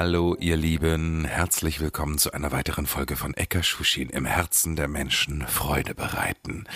Hallo 0.00 0.36
ihr 0.38 0.56
Lieben, 0.56 1.24
herzlich 1.24 1.80
willkommen 1.80 2.18
zu 2.18 2.30
einer 2.30 2.52
weiteren 2.52 2.86
Folge 2.86 3.16
von 3.16 3.34
Eka 3.34 3.64
Shushin 3.64 4.10
im 4.10 4.26
Herzen 4.26 4.76
der 4.76 4.86
Menschen 4.86 5.44
Freude 5.44 5.92
bereiten. 5.92 6.66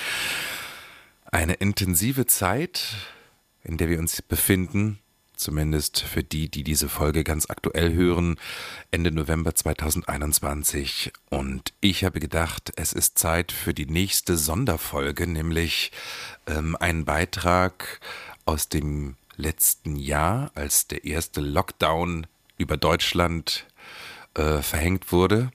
Eine 1.31 1.53
intensive 1.53 2.27
Zeit, 2.27 2.97
in 3.63 3.77
der 3.77 3.89
wir 3.89 4.01
uns 4.01 4.23
befinden, 4.23 4.99
zumindest 5.37 6.01
für 6.01 6.25
die, 6.25 6.49
die 6.49 6.65
diese 6.65 6.89
Folge 6.89 7.23
ganz 7.23 7.49
aktuell 7.49 7.93
hören, 7.93 8.41
Ende 8.91 9.13
November 9.13 9.55
2021. 9.55 11.13
Und 11.31 11.75
ich 11.81 12.03
habe 12.03 12.19
gedacht, 12.19 12.73
es 12.75 12.93
ist 12.93 13.21
Zeit 13.21 13.53
für 13.53 13.73
die 13.73 13.87
nächste 13.87 14.37
Sonderfolge, 14.37 15.29
nämlich 15.29 15.93
ähm, 16.49 16.75
einen 16.75 17.05
Beitrag 17.05 18.01
aus 18.47 18.69
dem 18.69 19.15
letzten 19.37 19.95
Jahr, 19.95 20.51
als 20.57 20.89
der 20.89 21.05
erste 21.05 21.41
Lockdown 21.41 22.27
über 22.59 22.77
Deutschland 22.77 23.67
äh, 24.35 24.63
verhängt 24.63 25.13
wurde, 25.13 25.51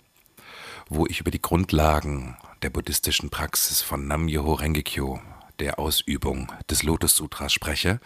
wo 0.90 1.06
ich 1.06 1.20
über 1.20 1.32
die 1.32 1.42
Grundlagen 1.42 2.38
der 2.62 2.70
buddhistischen 2.70 3.30
Praxis 3.30 3.82
von 3.82 4.08
Nam-Myoho 4.08 4.54
Renge-kyo, 4.54 5.20
der 5.60 5.80
Ausübung 5.80 6.52
des 6.70 6.84
Lotus 6.84 7.16
Sutras 7.16 7.54
spreche. 7.54 8.00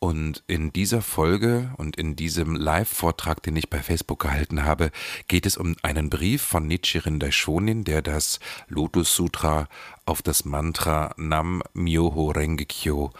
Und 0.00 0.44
in 0.46 0.72
dieser 0.72 1.02
Folge 1.02 1.72
und 1.76 1.96
in 1.96 2.14
diesem 2.14 2.54
Live-Vortrag, 2.54 3.42
den 3.42 3.56
ich 3.56 3.68
bei 3.68 3.82
Facebook 3.82 4.20
gehalten 4.20 4.64
habe, 4.64 4.92
geht 5.26 5.44
es 5.44 5.56
um 5.56 5.74
einen 5.82 6.08
Brief 6.08 6.40
von 6.42 6.68
Nichiren 6.68 7.18
Daishonin, 7.18 7.82
der 7.82 8.00
das 8.00 8.38
Lotus 8.68 9.14
Sutra 9.14 9.68
auf 10.06 10.22
das 10.22 10.44
Mantra 10.44 11.14
Nam 11.16 11.62
Myoho 11.74 12.30
Renge 12.30 12.64
Kyo 12.64 13.10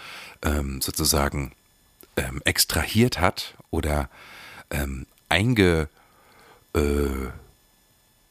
ähm, 0.42 0.80
sozusagen 0.80 1.52
ähm, 2.16 2.40
extrahiert 2.44 3.18
hat 3.18 3.54
oder 3.70 4.08
ähm, 4.70 5.06
einge 5.28 5.88
äh, 6.74 7.30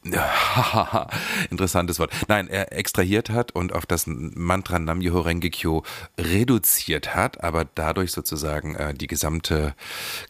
interessantes 1.50 1.98
Wort. 1.98 2.12
Nein, 2.28 2.48
er 2.48 2.72
extrahiert 2.72 3.30
hat 3.30 3.52
und 3.52 3.72
auf 3.72 3.86
das 3.86 4.04
Mantra 4.06 4.78
Nam-Myoho 4.78 5.20
Renge-Kyo 5.20 5.82
reduziert 6.18 7.14
hat, 7.14 7.42
aber 7.42 7.66
dadurch 7.74 8.12
sozusagen 8.12 8.74
äh, 8.76 8.94
die 8.94 9.06
gesamte 9.06 9.74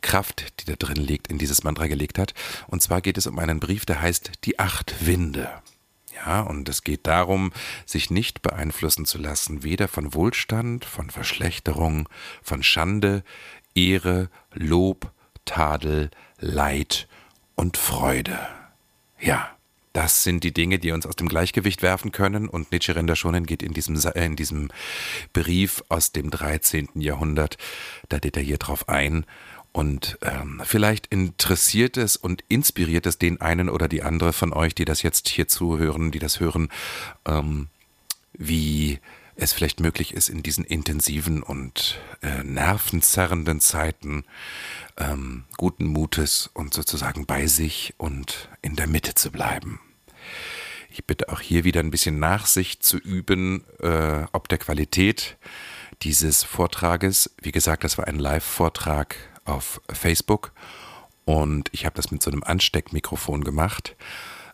Kraft, 0.00 0.60
die 0.60 0.64
da 0.64 0.74
drin 0.76 0.96
liegt, 0.96 1.28
in 1.28 1.38
dieses 1.38 1.64
Mantra 1.64 1.86
gelegt 1.86 2.18
hat. 2.18 2.34
Und 2.66 2.82
zwar 2.82 3.00
geht 3.00 3.18
es 3.18 3.26
um 3.26 3.38
einen 3.38 3.60
Brief, 3.60 3.84
der 3.86 4.00
heißt 4.00 4.32
Die 4.44 4.58
acht 4.58 5.06
Winde. 5.06 5.48
Ja, 6.14 6.40
und 6.40 6.68
es 6.68 6.82
geht 6.82 7.06
darum, 7.06 7.52
sich 7.86 8.10
nicht 8.10 8.42
beeinflussen 8.42 9.04
zu 9.04 9.18
lassen, 9.18 9.62
weder 9.62 9.86
von 9.86 10.14
Wohlstand, 10.14 10.84
von 10.84 11.10
Verschlechterung, 11.10 12.08
von 12.42 12.64
Schande, 12.64 13.22
Ehre, 13.74 14.28
Lob, 14.52 15.12
Tadel, 15.48 16.10
Leid 16.38 17.08
und 17.56 17.78
Freude. 17.78 18.38
Ja, 19.18 19.50
das 19.94 20.22
sind 20.22 20.44
die 20.44 20.52
Dinge, 20.52 20.78
die 20.78 20.92
uns 20.92 21.06
aus 21.06 21.16
dem 21.16 21.28
Gleichgewicht 21.28 21.82
werfen 21.82 22.12
können. 22.12 22.48
Und 22.48 22.70
Nichiren 22.70 23.06
Daishonin 23.06 23.46
geht 23.46 23.62
in 23.62 23.72
diesem, 23.72 23.96
äh, 23.96 24.24
in 24.26 24.36
diesem 24.36 24.68
Brief 25.32 25.82
aus 25.88 26.12
dem 26.12 26.30
13. 26.30 27.00
Jahrhundert 27.00 27.56
da 28.10 28.18
detailliert 28.18 28.68
drauf 28.68 28.88
ein. 28.88 29.24
Und 29.72 30.18
ähm, 30.22 30.60
vielleicht 30.64 31.06
interessiert 31.06 31.96
es 31.96 32.16
und 32.16 32.44
inspiriert 32.48 33.06
es 33.06 33.18
den 33.18 33.40
einen 33.40 33.70
oder 33.70 33.88
die 33.88 34.02
andere 34.02 34.32
von 34.34 34.52
euch, 34.52 34.74
die 34.74 34.84
das 34.84 35.02
jetzt 35.02 35.28
hier 35.28 35.48
zuhören, 35.48 36.10
die 36.10 36.18
das 36.18 36.40
hören, 36.40 36.68
ähm, 37.26 37.68
wie 38.34 38.98
es 39.40 39.52
vielleicht 39.52 39.78
möglich 39.78 40.14
ist, 40.14 40.28
in 40.28 40.42
diesen 40.42 40.64
intensiven 40.64 41.44
und 41.44 42.00
äh, 42.22 42.42
nervenzerrenden 42.42 43.60
Zeiten 43.60 44.24
ähm, 44.96 45.44
guten 45.56 45.86
Mutes 45.86 46.50
und 46.52 46.74
sozusagen 46.74 47.24
bei 47.24 47.46
sich 47.46 47.94
und 47.98 48.48
in 48.62 48.74
der 48.74 48.88
Mitte 48.88 49.14
zu 49.14 49.30
bleiben. 49.30 49.80
Ich 50.90 51.04
bitte 51.04 51.28
auch 51.28 51.40
hier 51.40 51.62
wieder 51.62 51.78
ein 51.80 51.92
bisschen 51.92 52.18
Nachsicht 52.18 52.82
zu 52.82 52.98
üben, 52.98 53.64
äh, 53.80 54.24
ob 54.32 54.48
der 54.48 54.58
Qualität 54.58 55.36
dieses 56.02 56.42
Vortrages. 56.42 57.30
Wie 57.40 57.52
gesagt, 57.52 57.84
das 57.84 57.96
war 57.96 58.08
ein 58.08 58.18
Live-Vortrag 58.18 59.14
auf 59.44 59.80
Facebook 59.88 60.52
und 61.24 61.68
ich 61.72 61.86
habe 61.86 61.94
das 61.94 62.10
mit 62.10 62.24
so 62.24 62.30
einem 62.32 62.42
Ansteckmikrofon 62.42 63.44
gemacht. 63.44 63.94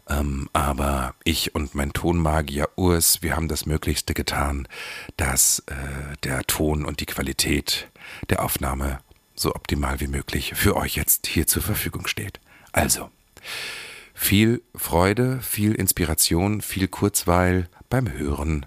Ähm, 0.08 0.48
aber 0.52 1.14
ich 1.24 1.54
und 1.54 1.74
mein 1.74 1.92
Tonmagier 1.92 2.68
Urs, 2.76 3.22
wir 3.22 3.36
haben 3.36 3.48
das 3.48 3.66
Möglichste 3.66 4.14
getan, 4.14 4.68
dass 5.16 5.60
äh, 5.66 6.16
der 6.22 6.42
Ton 6.44 6.84
und 6.84 7.00
die 7.00 7.06
Qualität 7.06 7.88
der 8.28 8.44
Aufnahme 8.44 8.98
so 9.34 9.54
optimal 9.54 10.00
wie 10.00 10.06
möglich 10.06 10.52
für 10.54 10.76
euch 10.76 10.96
jetzt 10.96 11.26
hier 11.26 11.46
zur 11.46 11.62
Verfügung 11.62 12.06
steht. 12.06 12.38
Also, 12.72 13.10
viel 14.12 14.62
Freude, 14.74 15.40
viel 15.40 15.74
Inspiration, 15.74 16.60
viel 16.60 16.88
Kurzweil 16.88 17.68
beim 17.88 18.12
Hören 18.12 18.66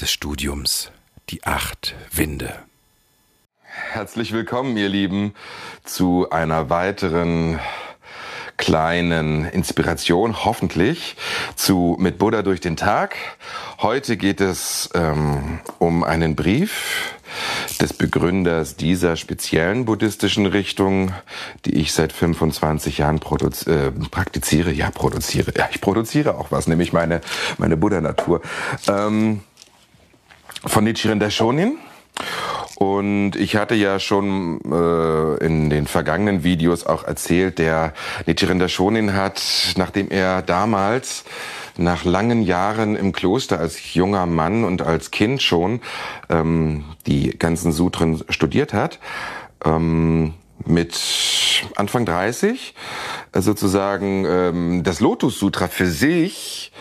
des 0.00 0.10
Studiums 0.10 0.90
Die 1.30 1.44
acht 1.44 1.94
Winde. 2.12 2.62
Herzlich 3.62 4.32
willkommen, 4.32 4.76
ihr 4.76 4.88
Lieben, 4.88 5.34
zu 5.84 6.30
einer 6.30 6.70
weiteren 6.70 7.58
kleinen 8.66 9.44
Inspiration, 9.44 10.44
hoffentlich, 10.44 11.14
zu 11.54 11.96
Mit 12.00 12.18
Buddha 12.18 12.42
durch 12.42 12.60
den 12.60 12.76
Tag. 12.76 13.14
Heute 13.80 14.16
geht 14.16 14.40
es 14.40 14.90
ähm, 14.92 15.60
um 15.78 16.02
einen 16.02 16.34
Brief 16.34 17.14
des 17.80 17.92
Begründers 17.92 18.74
dieser 18.74 19.14
speziellen 19.14 19.84
buddhistischen 19.84 20.46
Richtung, 20.46 21.12
die 21.64 21.76
ich 21.76 21.92
seit 21.92 22.12
25 22.12 22.98
Jahren 22.98 23.20
äh, 23.20 23.92
praktiziere. 24.10 24.72
Ja, 24.72 24.90
produziere. 24.90 25.52
Ja, 25.56 25.68
ich 25.70 25.80
produziere 25.80 26.34
auch 26.34 26.50
was, 26.50 26.66
nämlich 26.66 26.92
meine, 26.92 27.20
meine 27.58 27.76
Buddha-Natur. 27.76 28.42
Ähm, 28.88 29.42
von 30.64 30.82
Nichiren 30.82 31.20
Daishonin. 31.20 31.78
Und 32.76 33.36
ich 33.36 33.56
hatte 33.56 33.74
ja 33.74 33.98
schon 33.98 34.60
äh, 34.70 35.44
in 35.44 35.70
den 35.70 35.86
vergangenen 35.86 36.44
Videos 36.44 36.84
auch 36.84 37.04
erzählt, 37.04 37.58
der 37.58 37.94
Nichiren 38.26 38.58
Daishonin 38.58 39.14
hat, 39.14 39.42
nachdem 39.76 40.10
er 40.10 40.42
damals 40.42 41.24
nach 41.78 42.04
langen 42.04 42.42
Jahren 42.42 42.94
im 42.94 43.12
Kloster 43.12 43.58
als 43.58 43.94
junger 43.94 44.26
Mann 44.26 44.64
und 44.64 44.82
als 44.82 45.10
Kind 45.10 45.42
schon 45.42 45.80
ähm, 46.28 46.84
die 47.06 47.30
ganzen 47.38 47.72
Sutren 47.72 48.22
studiert 48.28 48.74
hat, 48.74 48.98
ähm, 49.64 50.34
mit 50.66 51.64
Anfang 51.76 52.04
30 52.04 52.74
äh, 53.32 53.40
sozusagen 53.40 54.26
ähm, 54.26 54.82
das 54.82 55.00
Lotus 55.00 55.38
Sutra 55.38 55.68
für 55.68 55.86
sich 55.86 56.72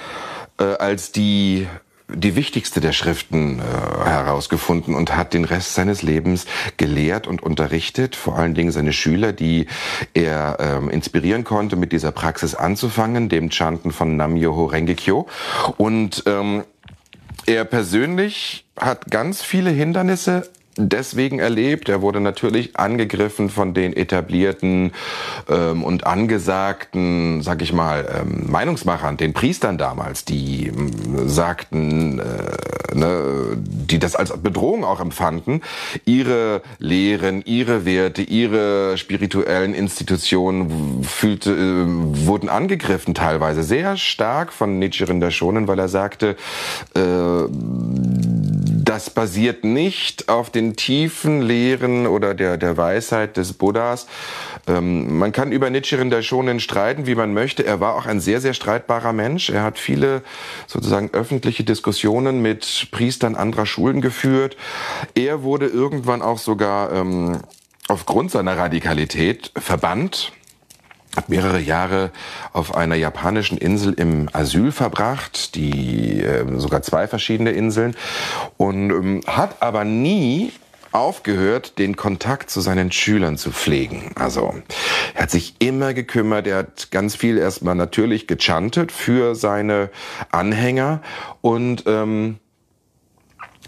äh, 0.59 0.63
als 0.63 1.11
die 1.11 1.67
die 2.07 2.35
wichtigste 2.35 2.81
der 2.81 2.91
Schriften 2.91 3.59
äh, 3.59 3.61
herausgefunden 4.05 4.93
und 4.93 5.15
hat 5.15 5.33
den 5.33 5.45
Rest 5.45 5.73
seines 5.73 6.01
Lebens 6.01 6.45
gelehrt 6.77 7.27
und 7.27 7.41
unterrichtet, 7.41 8.15
vor 8.15 8.37
allen 8.37 8.53
Dingen 8.53 8.71
seine 8.71 8.93
Schüler, 8.93 9.33
die 9.33 9.67
er 10.13 10.57
ähm, 10.59 10.89
inspirieren 10.89 11.43
konnte, 11.43 11.75
mit 11.75 11.91
dieser 11.91 12.11
Praxis 12.11 12.53
anzufangen, 12.53 13.29
dem 13.29 13.49
Chanten 13.49 13.91
von 13.91 14.15
Nam-Myoho 14.17 14.65
Renge-kyo. 14.65 15.27
Und 15.77 16.23
ähm, 16.27 16.63
er 17.47 17.65
persönlich 17.65 18.65
hat 18.79 19.09
ganz 19.09 19.41
viele 19.41 19.69
Hindernisse 19.69 20.49
deswegen 20.77 21.39
erlebt. 21.39 21.89
Er 21.89 22.01
wurde 22.01 22.19
natürlich 22.19 22.77
angegriffen 22.77 23.49
von 23.49 23.73
den 23.73 23.95
etablierten 23.95 24.91
ähm, 25.49 25.83
und 25.83 26.05
angesagten, 26.05 27.41
sag 27.41 27.61
ich 27.61 27.73
mal, 27.73 28.07
ähm, 28.21 28.51
Meinungsmachern, 28.51 29.17
den 29.17 29.33
Priestern 29.33 29.77
damals, 29.77 30.25
die 30.25 30.67
ähm, 30.67 31.29
sagten, 31.29 32.19
äh, 32.19 32.95
ne, 32.95 33.57
die 33.57 33.99
das 33.99 34.15
als 34.15 34.35
Bedrohung 34.37 34.83
auch 34.83 34.99
empfanden, 34.99 35.61
ihre 36.05 36.61
Lehren, 36.79 37.43
ihre 37.45 37.85
Werte, 37.85 38.21
ihre 38.21 38.97
spirituellen 38.97 39.73
Institutionen 39.73 41.03
fühlte, 41.03 41.51
äh, 41.51 41.85
wurden 42.27 42.49
angegriffen 42.49 43.13
teilweise 43.13 43.63
sehr 43.63 43.97
stark 43.97 44.51
von 44.51 44.79
Nichiren 44.79 45.19
Daishonin, 45.19 45.67
weil 45.67 45.79
er 45.79 45.89
sagte, 45.89 46.35
äh, 46.95 46.99
das 48.85 49.09
basiert 49.09 49.63
nicht 49.63 50.29
auf 50.29 50.51
den 50.51 50.75
tiefen 50.75 51.41
Lehren 51.41 52.05
oder 52.05 52.35
der, 52.35 52.57
der 52.57 52.77
Weisheit 52.77 53.35
des 53.35 53.53
Buddhas. 53.53 54.05
Ähm, 54.67 55.17
man 55.17 55.31
kann 55.31 55.51
über 55.51 55.69
Nichiren 55.69 56.11
Daishonin 56.11 56.59
streiten, 56.59 57.07
wie 57.07 57.15
man 57.15 57.33
möchte. 57.33 57.65
Er 57.65 57.79
war 57.79 57.95
auch 57.95 58.05
ein 58.05 58.19
sehr, 58.19 58.41
sehr 58.41 58.53
streitbarer 58.53 59.11
Mensch. 59.11 59.49
Er 59.49 59.63
hat 59.63 59.79
viele 59.79 60.21
sozusagen 60.67 61.09
öffentliche 61.13 61.63
Diskussionen 61.63 62.41
mit 62.41 62.87
Priestern 62.91 63.35
anderer 63.35 63.65
Schulen 63.65 64.01
geführt. 64.01 64.55
Er 65.15 65.41
wurde 65.41 65.65
irgendwann 65.65 66.21
auch 66.21 66.37
sogar 66.37 66.93
ähm, 66.93 67.39
aufgrund 67.87 68.31
seiner 68.31 68.55
Radikalität 68.55 69.51
verbannt 69.57 70.31
hat 71.15 71.29
mehrere 71.29 71.59
Jahre 71.59 72.11
auf 72.53 72.75
einer 72.75 72.95
japanischen 72.95 73.57
Insel 73.57 73.93
im 73.93 74.29
Asyl 74.33 74.71
verbracht, 74.71 75.55
die 75.55 76.21
äh, 76.21 76.45
sogar 76.59 76.81
zwei 76.81 77.07
verschiedene 77.07 77.51
Inseln 77.51 77.95
und 78.57 78.89
ähm, 78.91 79.21
hat 79.27 79.61
aber 79.61 79.83
nie 79.83 80.51
aufgehört, 80.91 81.77
den 81.77 81.97
Kontakt 81.97 82.49
zu 82.49 82.61
seinen 82.61 82.91
Schülern 82.91 83.37
zu 83.37 83.51
pflegen. 83.51 84.11
Also 84.15 84.55
er 85.13 85.23
hat 85.23 85.31
sich 85.31 85.55
immer 85.59 85.93
gekümmert, 85.93 86.47
er 86.47 86.59
hat 86.59 86.89
ganz 86.91 87.15
viel 87.15 87.37
erstmal 87.37 87.75
natürlich 87.75 88.27
gechantet 88.27 88.93
für 88.93 89.35
seine 89.35 89.89
Anhänger 90.31 91.01
und 91.41 91.83
ähm, 91.85 92.39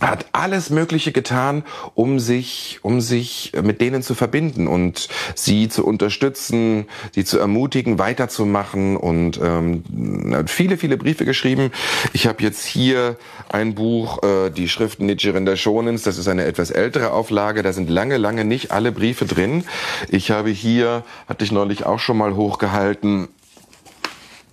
hat 0.01 0.27
alles 0.31 0.69
Mögliche 0.69 1.11
getan, 1.11 1.63
um 1.95 2.19
sich, 2.19 2.79
um 2.83 3.01
sich 3.01 3.51
mit 3.61 3.81
denen 3.81 4.03
zu 4.03 4.15
verbinden 4.15 4.67
und 4.67 5.07
sie 5.35 5.69
zu 5.69 5.85
unterstützen, 5.85 6.85
sie 7.13 7.25
zu 7.25 7.39
ermutigen, 7.39 7.99
weiterzumachen 7.99 8.95
und 8.95 9.39
ähm, 9.41 10.33
hat 10.33 10.49
viele, 10.49 10.77
viele 10.77 10.97
Briefe 10.97 11.25
geschrieben. 11.25 11.71
Ich 12.13 12.27
habe 12.27 12.43
jetzt 12.43 12.65
hier 12.65 13.17
ein 13.49 13.75
Buch, 13.75 14.23
äh, 14.23 14.49
die 14.49 14.69
Schriften 14.69 15.05
Nichiren 15.05 15.45
der. 15.45 15.57
Das 15.57 16.17
ist 16.17 16.27
eine 16.27 16.45
etwas 16.45 16.69
ältere 16.69 17.11
Auflage. 17.11 17.63
Da 17.63 17.73
sind 17.73 17.89
lange, 17.89 18.17
lange 18.17 18.45
nicht 18.45 18.71
alle 18.71 18.91
Briefe 18.91 19.25
drin. 19.25 19.63
Ich 20.09 20.31
habe 20.31 20.49
hier, 20.49 21.03
hatte 21.27 21.43
ich 21.43 21.51
neulich 21.51 21.85
auch 21.85 21.99
schon 21.99 22.17
mal 22.17 22.35
hochgehalten, 22.35 23.27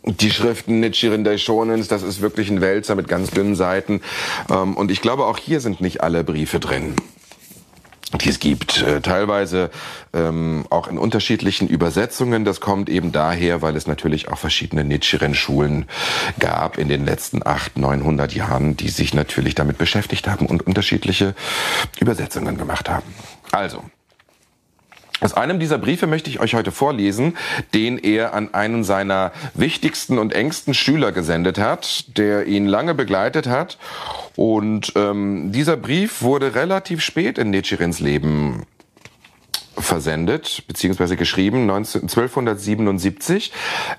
die 0.05 0.31
Schriften 0.31 0.81
Nichiren 0.81 1.25
Daishonens, 1.25 1.89
das 1.89 2.03
ist 2.03 2.21
wirklich 2.21 2.51
ein 2.51 2.61
Wälzer 2.61 2.95
mit 2.95 3.09
ganz 3.09 3.31
dünnen 3.31 3.57
Seiten. 3.57 4.01
Ähm, 4.51 4.77
und 4.77 4.91
ich 4.91 5.01
glaube, 5.01 5.27
auch 5.27 5.39
hier 5.39 5.61
sind 5.61 5.81
nicht 5.81 6.03
alle 6.03 6.25
Briefe 6.25 6.61
drin 6.61 6.95
die 8.19 8.29
es 8.29 8.39
gibt, 8.39 8.83
äh, 8.83 9.01
teilweise 9.01 9.71
ähm, 10.13 10.67
auch 10.71 10.89
in 10.89 10.99
unterschiedlichen 10.99 11.69
Übersetzungen. 11.69 12.45
Das 12.45 12.61
kommt 12.61 12.89
eben 12.89 13.13
daher, 13.13 13.63
weil 13.63 13.77
es 13.77 13.87
natürlich 13.87 14.29
auch 14.29 14.39
verschiedene 14.39 14.85
Nichiren-Schulen 14.85 15.87
gab 16.39 16.79
in 16.79 16.89
den 16.89 17.05
letzten 17.05 17.45
acht, 17.45 17.77
neunhundert 17.77 18.35
Jahren, 18.35 18.77
die 18.77 18.89
sich 18.89 19.15
natürlich 19.15 19.55
damit 19.55 19.79
beschäftigt 19.79 20.29
haben 20.29 20.47
und 20.47 20.67
unterschiedliche 20.67 21.35
Übersetzungen 21.99 22.57
gemacht 22.57 22.89
haben. 22.89 23.07
Also, 23.51 23.83
aus 25.21 25.35
einem 25.35 25.61
dieser 25.61 25.79
Briefe 25.79 26.07
möchte 26.07 26.29
ich 26.29 26.41
euch 26.41 26.55
heute 26.55 26.73
vorlesen, 26.73 27.37
den 27.73 27.99
er 27.99 28.35
an 28.35 28.53
einen 28.53 28.85
seiner 28.85 29.33
wichtigsten 29.55 30.19
und 30.19 30.35
engsten 30.35 30.75
Schüler 30.75 31.13
gesendet 31.13 31.59
hat, 31.59 32.17
der 32.19 32.47
ihn 32.47 32.67
lange 32.67 32.95
begleitet 32.95 33.47
hat. 33.47 33.79
Und 34.37 34.93
ähm, 34.97 35.53
dieser 35.53 35.77
Brief 35.77 36.23
wurde 36.23 36.55
relativ 36.55 37.01
spät 37.01 37.39
in 37.39 37.51
Nichirins 37.51 38.01
Leben 38.01 38.67
versendet 39.85 40.65
bzw. 40.67 41.17
geschrieben 41.17 41.67
19, 41.67 42.03
1277. 42.03 43.53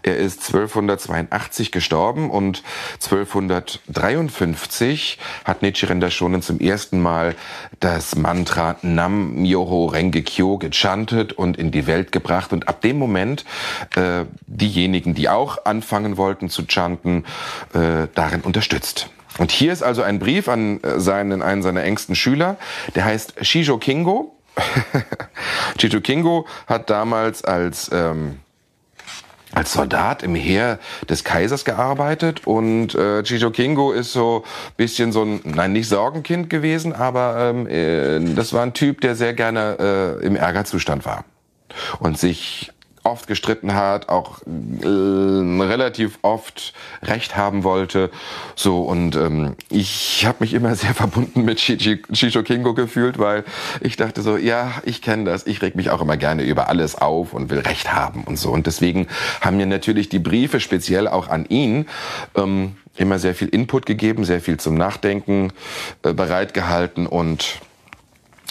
Er 0.03 0.17
ist 0.17 0.45
1282 0.47 1.71
gestorben 1.71 2.29
und 2.29 2.63
1253 2.95 5.19
hat 5.43 5.61
Nichiren 5.61 6.01
Daishonin 6.01 6.41
zum 6.41 6.59
ersten 6.59 7.01
Mal 7.01 7.35
das 7.79 8.15
Mantra 8.15 8.77
Nam 8.81 9.35
Myoho 9.35 9.85
Renge 9.85 10.23
Kyo 10.23 10.57
gechantet 10.57 11.33
und 11.33 11.57
in 11.57 11.71
die 11.71 11.87
Welt 11.87 12.11
gebracht 12.11 12.53
und 12.53 12.67
ab 12.67 12.81
dem 12.81 12.97
Moment 12.97 13.45
äh, 13.95 14.25
diejenigen, 14.47 15.13
die 15.13 15.29
auch 15.29 15.65
anfangen 15.65 16.17
wollten 16.17 16.49
zu 16.49 16.63
chanten, 16.67 17.25
äh, 17.73 18.07
darin 18.13 18.41
unterstützt. 18.41 19.09
Und 19.37 19.51
hier 19.51 19.73
ist 19.73 19.83
also 19.83 20.01
ein 20.01 20.19
Brief 20.19 20.47
an 20.47 20.81
äh, 20.81 20.99
seinen, 20.99 21.41
einen 21.41 21.61
seiner 21.61 21.83
engsten 21.83 22.15
Schüler, 22.15 22.57
der 22.95 23.05
heißt 23.05 23.45
Shijo 23.45 23.77
Kingo 23.77 24.34
Chito 25.77 26.01
Kingo 26.01 26.47
hat 26.67 26.89
damals 26.89 27.43
als 27.43 27.89
ähm, 27.93 28.39
als 29.55 29.73
Soldat 29.73 30.21
im 30.21 30.35
Heer 30.35 30.79
des 31.09 31.23
Kaisers 31.23 31.65
gearbeitet 31.65 32.45
und 32.45 32.93
äh, 32.93 33.23
Chicho 33.23 33.51
Kingo 33.51 33.91
ist 33.91 34.11
so 34.11 34.43
bisschen 34.75 35.11
so 35.11 35.23
ein, 35.23 35.39
nein, 35.43 35.71
nicht 35.71 35.87
Sorgenkind 35.87 36.49
gewesen, 36.49 36.93
aber 36.93 37.37
ähm, 37.39 37.67
äh, 37.67 38.35
das 38.35 38.53
war 38.53 38.63
ein 38.63 38.73
Typ, 38.73 39.01
der 39.01 39.15
sehr 39.15 39.33
gerne 39.33 40.19
äh, 40.21 40.25
im 40.25 40.35
Ärgerzustand 40.35 41.05
war 41.05 41.23
und 41.99 42.17
sich 42.17 42.71
oft 43.05 43.27
gestritten 43.27 43.73
hat, 43.73 44.09
auch 44.09 44.41
äh, 44.41 44.85
relativ 44.85 46.19
oft 46.21 46.73
Recht 47.03 47.37
haben 47.37 47.63
wollte. 47.63 48.09
So 48.55 48.81
und 48.81 49.15
ähm, 49.15 49.55
ich 49.69 50.25
habe 50.25 50.37
mich 50.39 50.53
immer 50.53 50.75
sehr 50.75 50.93
verbunden 50.93 51.45
mit 51.45 51.59
Shisho 51.59 52.43
Kingo 52.43 52.73
gefühlt, 52.73 53.19
weil 53.19 53.43
ich 53.81 53.95
dachte 53.95 54.21
so, 54.21 54.37
ja, 54.37 54.73
ich 54.83 55.01
kenne 55.01 55.25
das. 55.25 55.45
Ich 55.47 55.61
reg 55.61 55.75
mich 55.75 55.89
auch 55.89 56.01
immer 56.01 56.17
gerne 56.17 56.43
über 56.43 56.67
alles 56.67 56.95
auf 56.95 57.33
und 57.33 57.49
will 57.49 57.59
Recht 57.59 57.93
haben 57.93 58.23
und 58.23 58.37
so. 58.37 58.51
Und 58.51 58.67
deswegen 58.67 59.07
haben 59.41 59.57
mir 59.57 59.65
natürlich 59.65 60.09
die 60.09 60.19
Briefe 60.19 60.59
speziell 60.59 61.07
auch 61.07 61.27
an 61.29 61.45
ihn 61.45 61.87
ähm, 62.35 62.75
immer 62.97 63.19
sehr 63.19 63.35
viel 63.35 63.49
Input 63.49 63.85
gegeben, 63.85 64.25
sehr 64.25 64.41
viel 64.41 64.57
zum 64.57 64.75
Nachdenken 64.75 65.51
äh, 66.03 66.13
bereitgehalten 66.13 67.07
und 67.07 67.59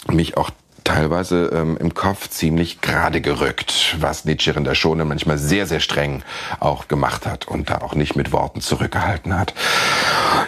mich 0.07 0.37
auch 0.37 0.51
teilweise 0.85 1.51
ähm, 1.53 1.77
im 1.77 1.93
Kopf 1.93 2.29
ziemlich 2.29 2.79
gerade 2.79 3.19
gerückt, 3.19 3.97
was 3.99 4.23
Nietzsche 4.23 4.51
in 4.51 4.63
der 4.63 4.75
Schone 4.75 5.03
manchmal 5.03 5.37
sehr, 5.37 5.67
sehr 5.67 5.81
streng 5.81 6.23
auch 6.61 6.87
gemacht 6.87 7.25
hat 7.25 7.47
und 7.47 7.69
da 7.69 7.79
auch 7.79 7.95
nicht 7.95 8.15
mit 8.15 8.31
Worten 8.31 8.61
zurückgehalten 8.61 9.37
hat. 9.37 9.53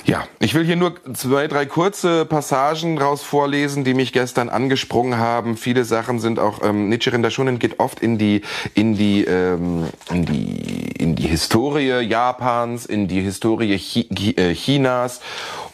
Ja, 0.05 0.23
ich 0.39 0.53
will 0.53 0.63
hier 0.63 0.75
nur 0.77 0.93
zwei, 1.13 1.47
drei 1.47 1.65
kurze 1.65 2.23
Passagen 2.23 2.97
raus 2.97 3.23
vorlesen, 3.23 3.83
die 3.83 3.93
mich 3.93 4.13
gestern 4.13 4.47
angesprungen 4.47 5.17
haben. 5.17 5.57
Viele 5.57 5.83
Sachen 5.83 6.19
sind 6.19 6.39
auch, 6.39 6.63
ähm, 6.63 6.87
Nietzsche 6.87 7.09
in 7.09 7.23
der 7.23 7.31
Schonen 7.31 7.59
geht 7.59 7.79
oft 7.79 7.99
in 7.99 8.17
die, 8.17 8.43
in 8.75 8.95
die, 8.95 9.25
ähm, 9.25 9.87
in 10.11 10.25
die, 10.25 10.91
in 10.91 11.15
die 11.15 11.27
Historie 11.27 11.99
Japans, 12.01 12.85
in 12.85 13.07
die 13.07 13.21
Historie 13.21 13.73
äh, 13.73 14.53
Chinas 14.53 15.19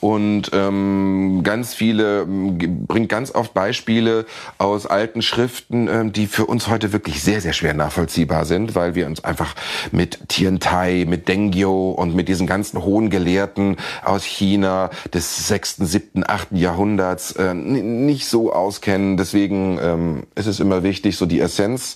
und 0.04 0.52
ähm, 0.52 1.44
ganz 1.44 1.74
viele, 1.74 2.26
bringt 2.26 3.08
ganz 3.08 3.34
oft 3.34 3.54
Beispiele 3.54 4.26
aus 4.58 4.86
alten 4.86 5.22
Schriften, 5.22 5.88
ähm, 5.88 6.12
die 6.12 6.28
für 6.28 6.46
uns 6.46 6.68
heute 6.68 6.92
wirklich 6.92 7.24
sehr, 7.24 7.40
sehr 7.40 7.54
schwer 7.54 7.74
nachvollziehbar 7.74 8.44
sind, 8.44 8.76
weil 8.76 8.96
wir 8.96 9.06
uns 9.06 9.24
einfach 9.24 9.56
mit 9.94 10.28
Tiantai, 10.28 11.06
mit 11.08 11.30
Dengyo 11.30 11.92
und 11.92 12.16
mit 12.16 12.28
diesen 12.28 12.48
ganzen 12.48 12.84
hohen 12.84 13.12
Gelehrten 13.12 13.78
aus 14.04 14.26
China 14.26 14.90
des 15.14 15.48
sechsten, 15.48 15.86
siebten, 15.86 16.26
achten 16.28 16.58
Jahrhunderts 16.58 17.32
äh, 17.38 17.54
nicht 17.54 18.28
so 18.28 18.52
auskennen. 18.52 19.16
Deswegen 19.16 19.80
ähm, 19.82 20.24
ist 20.36 20.48
es 20.48 20.60
immer 20.60 20.84
wichtig, 20.84 21.16
so 21.16 21.26
die 21.26 21.40
Essenz 21.40 21.96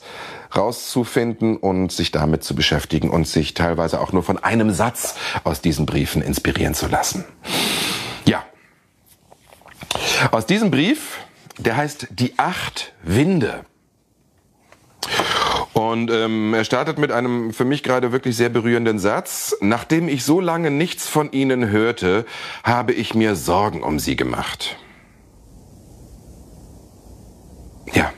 rauszufinden 0.56 1.58
und 1.58 1.92
sich 1.92 2.12
damit 2.12 2.42
zu 2.46 2.56
beschäftigen 2.56 3.10
und 3.10 3.28
sich 3.28 3.54
teilweise 3.54 4.00
auch 4.00 4.14
nur 4.14 4.24
von 4.24 4.42
einem 4.42 4.72
Satz 4.72 5.16
aus 5.44 5.60
diesen 5.60 5.86
Briefen 5.86 6.22
inspirieren 6.22 6.74
zu 6.74 6.88
lassen. 6.88 7.26
Aus 10.32 10.46
diesem 10.46 10.72
Brief, 10.72 11.20
der 11.58 11.78
heißt 11.78 12.08
Die 12.12 12.38
acht 12.38 12.94
Winde. 13.04 13.66
Und 15.74 16.10
ähm, 16.10 16.54
er 16.54 16.64
startet 16.64 16.98
mit 16.98 17.12
einem 17.12 17.54
für 17.54 17.66
mich 17.66 17.84
gerade 17.84 18.12
wirklich 18.12 18.36
sehr 18.36 18.50
berührenden 18.50 18.98
Satz. 18.98 19.56
Nachdem 19.62 20.08
ich 20.08 20.24
so 20.24 20.40
lange 20.40 20.72
nichts 20.72 21.08
von 21.08 21.32
Ihnen 21.32 21.70
hörte, 21.70 22.26
habe 22.64 22.94
ich 22.94 23.14
mir 23.14 23.36
Sorgen 23.36 23.84
um 23.84 24.00
Sie 24.00 24.16
gemacht. 24.16 24.76
Ja, 27.94 28.12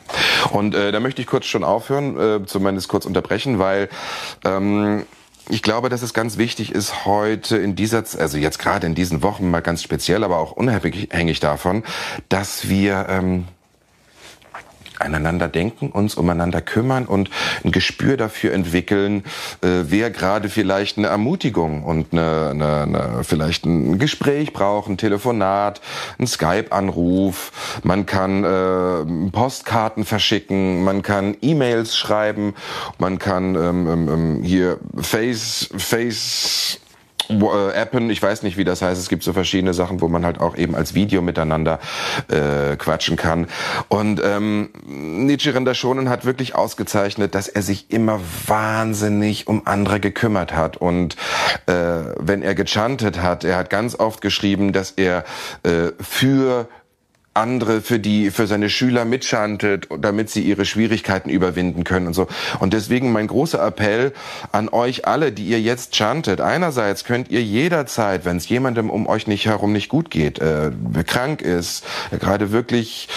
und 0.51 0.73
äh, 0.73 0.91
da 0.91 0.99
möchte 0.99 1.21
ich 1.21 1.27
kurz 1.27 1.45
schon 1.45 1.63
aufhören, 1.63 2.17
äh, 2.17 2.45
zumindest 2.45 2.87
kurz 2.87 3.05
unterbrechen, 3.05 3.59
weil 3.59 3.89
ähm, 4.45 5.05
ich 5.49 5.63
glaube, 5.63 5.89
dass 5.89 6.01
es 6.01 6.13
ganz 6.13 6.37
wichtig 6.37 6.71
ist, 6.71 7.05
heute 7.05 7.57
in 7.57 7.75
dieser, 7.75 8.03
also 8.17 8.37
jetzt 8.37 8.59
gerade 8.59 8.85
in 8.87 8.95
diesen 8.95 9.23
Wochen 9.23 9.49
mal 9.49 9.61
ganz 9.61 9.83
speziell, 9.83 10.23
aber 10.23 10.37
auch 10.37 10.51
unabhängig 10.51 11.39
davon, 11.39 11.83
dass 12.29 12.69
wir 12.69 13.07
ähm, 13.09 13.47
aneinander 14.99 15.47
denken, 15.47 15.89
uns 15.89 16.15
umeinander 16.15 16.61
kümmern 16.61 17.05
und 17.05 17.29
ein 17.63 17.71
Gespür 17.71 18.17
dafür 18.17 18.53
entwickeln, 18.53 19.23
äh, 19.61 19.83
wer 19.83 20.11
gerade 20.11 20.49
vielleicht 20.49 20.97
eine 20.97 21.07
Ermutigung 21.07 21.83
und 21.83 22.11
eine, 22.11 22.49
eine, 22.51 22.81
eine, 22.81 23.23
vielleicht 23.23 23.65
ein 23.65 23.97
Gespräch 23.99 24.53
braucht, 24.53 24.89
ein 24.89 24.97
Telefonat, 24.97 25.81
ein 26.19 26.27
Skype-Anruf, 26.27 27.79
man 27.83 28.05
kann 28.05 28.43
äh, 28.43 29.31
Postkarten 29.31 30.05
verschicken, 30.05 30.83
man 30.83 31.01
kann 31.01 31.35
E-Mails 31.41 31.95
schreiben, 31.95 32.53
man 32.97 33.19
kann 33.19 33.55
ähm, 33.55 33.87
ähm, 33.87 34.09
ähm 34.09 34.43
hier 34.43 34.79
Face, 35.01 35.69
Face 35.77 36.79
äh, 37.29 37.77
appen, 37.77 38.09
ich 38.09 38.21
weiß 38.21 38.43
nicht, 38.43 38.57
wie 38.57 38.63
das 38.63 38.81
heißt. 38.81 38.99
Es 38.99 39.09
gibt 39.09 39.23
so 39.23 39.33
verschiedene 39.33 39.73
Sachen, 39.73 40.01
wo 40.01 40.07
man 40.07 40.25
halt 40.25 40.39
auch 40.39 40.57
eben 40.57 40.75
als 40.75 40.93
Video 40.93 41.21
miteinander 41.21 41.79
äh, 42.27 42.75
quatschen 42.75 43.17
kann. 43.17 43.47
Und 43.87 44.21
ähm, 44.23 44.69
Nichiren 44.85 45.73
Shonen 45.75 46.09
hat 46.09 46.25
wirklich 46.25 46.55
ausgezeichnet, 46.55 47.35
dass 47.35 47.47
er 47.47 47.61
sich 47.61 47.91
immer 47.91 48.19
wahnsinnig 48.47 49.47
um 49.47 49.63
andere 49.65 49.99
gekümmert 49.99 50.53
hat. 50.53 50.77
Und 50.77 51.15
äh, 51.67 51.73
wenn 52.17 52.41
er 52.41 52.55
gechantet 52.55 53.21
hat, 53.21 53.43
er 53.43 53.57
hat 53.57 53.69
ganz 53.69 53.95
oft 53.95 54.21
geschrieben, 54.21 54.73
dass 54.73 54.91
er 54.91 55.23
äh, 55.63 55.91
für 55.99 56.67
andere 57.39 57.81
für 57.81 57.99
die 57.99 58.31
für 58.31 58.47
seine 58.47 58.69
Schüler 58.69 59.05
mitschantet, 59.05 59.87
damit 59.99 60.29
sie 60.29 60.41
ihre 60.41 60.65
Schwierigkeiten 60.65 61.29
überwinden 61.29 61.83
können 61.83 62.07
und 62.07 62.13
so. 62.13 62.27
Und 62.59 62.73
deswegen 62.73 63.11
mein 63.11 63.27
großer 63.27 63.65
Appell 63.65 64.13
an 64.51 64.69
euch 64.69 65.07
alle, 65.07 65.31
die 65.31 65.45
ihr 65.45 65.61
jetzt 65.61 65.95
chantet. 65.95 66.41
Einerseits 66.41 67.03
könnt 67.03 67.29
ihr 67.31 67.41
jederzeit, 67.41 68.25
wenn 68.25 68.37
es 68.37 68.47
jemandem 68.47 68.89
um 68.89 69.07
euch 69.07 69.27
nicht 69.27 69.45
herum 69.45 69.73
nicht 69.73 69.89
gut 69.89 70.09
geht, 70.09 70.39
äh, 70.39 70.71
krank 71.05 71.41
ist, 71.41 71.85
gerade 72.11 72.51
wirklich 72.51 73.07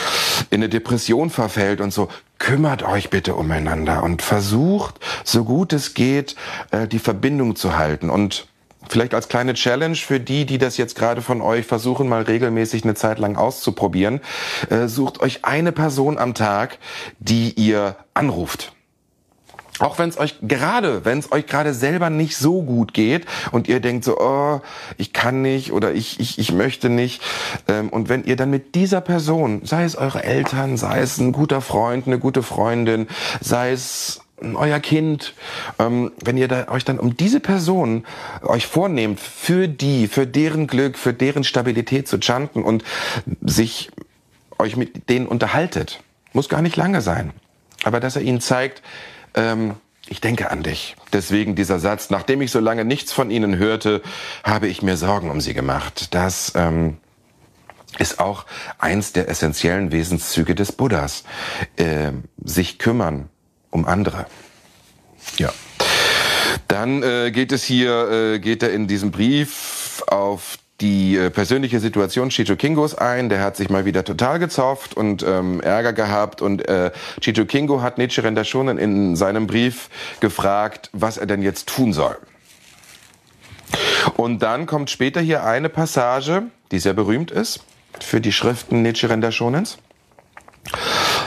in 0.50 0.60
eine 0.60 0.68
Depression 0.68 1.30
verfällt 1.30 1.80
und 1.80 1.92
so, 1.92 2.08
kümmert 2.38 2.82
euch 2.82 3.10
bitte 3.10 3.34
umeinander 3.34 4.02
und 4.02 4.20
versucht, 4.20 4.98
so 5.22 5.44
gut 5.44 5.72
es 5.72 5.94
geht, 5.94 6.34
äh, 6.72 6.88
die 6.88 6.98
Verbindung 6.98 7.54
zu 7.54 7.76
halten 7.76 8.10
und 8.10 8.48
Vielleicht 8.88 9.14
als 9.14 9.28
kleine 9.28 9.54
Challenge 9.54 9.96
für 9.96 10.20
die, 10.20 10.44
die 10.44 10.58
das 10.58 10.76
jetzt 10.76 10.96
gerade 10.96 11.22
von 11.22 11.40
euch 11.40 11.66
versuchen, 11.66 12.08
mal 12.08 12.22
regelmäßig 12.22 12.84
eine 12.84 12.94
Zeit 12.94 13.18
lang 13.18 13.36
auszuprobieren. 13.36 14.20
Äh, 14.70 14.88
sucht 14.88 15.20
euch 15.20 15.44
eine 15.44 15.72
Person 15.72 16.18
am 16.18 16.34
Tag, 16.34 16.78
die 17.18 17.52
ihr 17.52 17.96
anruft. 18.14 18.72
Auch 19.78 19.98
wenn 19.98 20.08
es 20.08 20.18
euch 20.18 20.36
gerade, 20.42 21.04
wenn 21.04 21.18
es 21.18 21.32
euch 21.32 21.46
gerade 21.46 21.74
selber 21.74 22.10
nicht 22.10 22.36
so 22.36 22.62
gut 22.62 22.94
geht 22.94 23.26
und 23.50 23.68
ihr 23.68 23.80
denkt 23.80 24.04
so, 24.04 24.18
oh, 24.18 24.60
ich 24.96 25.12
kann 25.12 25.42
nicht 25.42 25.72
oder 25.72 25.92
ich, 25.92 26.20
ich, 26.20 26.38
ich 26.38 26.52
möchte 26.52 26.88
nicht. 26.88 27.22
Ähm, 27.68 27.88
und 27.88 28.08
wenn 28.08 28.24
ihr 28.24 28.36
dann 28.36 28.50
mit 28.50 28.74
dieser 28.74 29.00
Person, 29.00 29.62
sei 29.64 29.84
es 29.84 29.96
eure 29.96 30.22
Eltern, 30.22 30.76
sei 30.76 31.00
es 31.00 31.18
ein 31.18 31.32
guter 31.32 31.60
Freund, 31.60 32.06
eine 32.06 32.18
gute 32.18 32.42
Freundin, 32.42 33.08
sei 33.40 33.72
es 33.72 34.21
euer 34.56 34.80
Kind, 34.80 35.34
ähm, 35.78 36.12
wenn 36.22 36.36
ihr 36.36 36.48
da, 36.48 36.68
euch 36.68 36.84
dann 36.84 36.98
um 36.98 37.16
diese 37.16 37.40
Person 37.40 38.04
euch 38.42 38.66
vornehmt, 38.66 39.20
für 39.20 39.68
die, 39.68 40.08
für 40.08 40.26
deren 40.26 40.66
Glück, 40.66 40.98
für 40.98 41.12
deren 41.12 41.44
Stabilität 41.44 42.08
zu 42.08 42.18
chanten 42.18 42.62
und 42.62 42.84
sich 43.40 43.90
euch 44.58 44.76
mit 44.76 45.08
denen 45.08 45.26
unterhaltet, 45.26 46.02
muss 46.32 46.48
gar 46.48 46.62
nicht 46.62 46.76
lange 46.76 47.00
sein, 47.00 47.32
aber 47.84 48.00
dass 48.00 48.16
er 48.16 48.22
ihnen 48.22 48.40
zeigt, 48.40 48.82
ähm, 49.34 49.74
ich 50.08 50.20
denke 50.20 50.50
an 50.50 50.62
dich. 50.62 50.96
Deswegen 51.12 51.54
dieser 51.54 51.78
Satz, 51.78 52.10
nachdem 52.10 52.42
ich 52.42 52.50
so 52.50 52.60
lange 52.60 52.84
nichts 52.84 53.12
von 53.12 53.30
ihnen 53.30 53.56
hörte, 53.56 54.02
habe 54.44 54.68
ich 54.68 54.82
mir 54.82 54.96
Sorgen 54.96 55.30
um 55.30 55.40
sie 55.40 55.54
gemacht. 55.54 56.14
Das 56.14 56.52
ähm, 56.54 56.98
ist 57.98 58.18
auch 58.18 58.46
eins 58.78 59.12
der 59.12 59.28
essentiellen 59.28 59.92
Wesenszüge 59.92 60.54
des 60.54 60.72
Buddhas. 60.72 61.24
Äh, 61.76 62.12
sich 62.42 62.78
kümmern, 62.78 63.28
um 63.72 63.84
andere. 63.84 64.26
Ja. 65.38 65.52
Dann 66.68 67.02
äh, 67.02 67.32
geht 67.32 67.50
es 67.50 67.64
hier, 67.64 68.10
äh, 68.10 68.38
geht 68.38 68.62
er 68.62 68.72
in 68.72 68.86
diesem 68.86 69.10
Brief 69.10 70.02
auf 70.06 70.58
die 70.80 71.16
äh, 71.16 71.30
persönliche 71.30 71.80
Situation 71.80 72.28
Chicho 72.28 72.56
Kingos 72.56 72.94
ein. 72.94 73.28
Der 73.28 73.40
hat 73.40 73.56
sich 73.56 73.70
mal 73.70 73.84
wieder 73.84 74.04
total 74.04 74.38
gezofft 74.38 74.94
und 74.94 75.22
ähm, 75.22 75.60
Ärger 75.60 75.92
gehabt. 75.92 76.42
Und 76.42 76.68
äh, 76.68 76.90
Chicho 77.20 77.44
Kingo 77.44 77.82
hat 77.82 77.98
Nichiren 77.98 78.34
Daishonin 78.34 78.78
in 78.78 79.16
seinem 79.16 79.46
Brief 79.46 79.88
gefragt, 80.20 80.90
was 80.92 81.18
er 81.18 81.26
denn 81.26 81.42
jetzt 81.42 81.68
tun 81.68 81.92
soll. 81.92 82.16
Und 84.16 84.42
dann 84.42 84.66
kommt 84.66 84.90
später 84.90 85.20
hier 85.20 85.44
eine 85.44 85.68
Passage, 85.68 86.44
die 86.72 86.78
sehr 86.78 86.94
berühmt 86.94 87.30
ist 87.30 87.60
für 88.00 88.20
die 88.20 88.32
Schriften 88.32 88.82
Nichiren 88.82 89.20
Daishonins. 89.20 89.78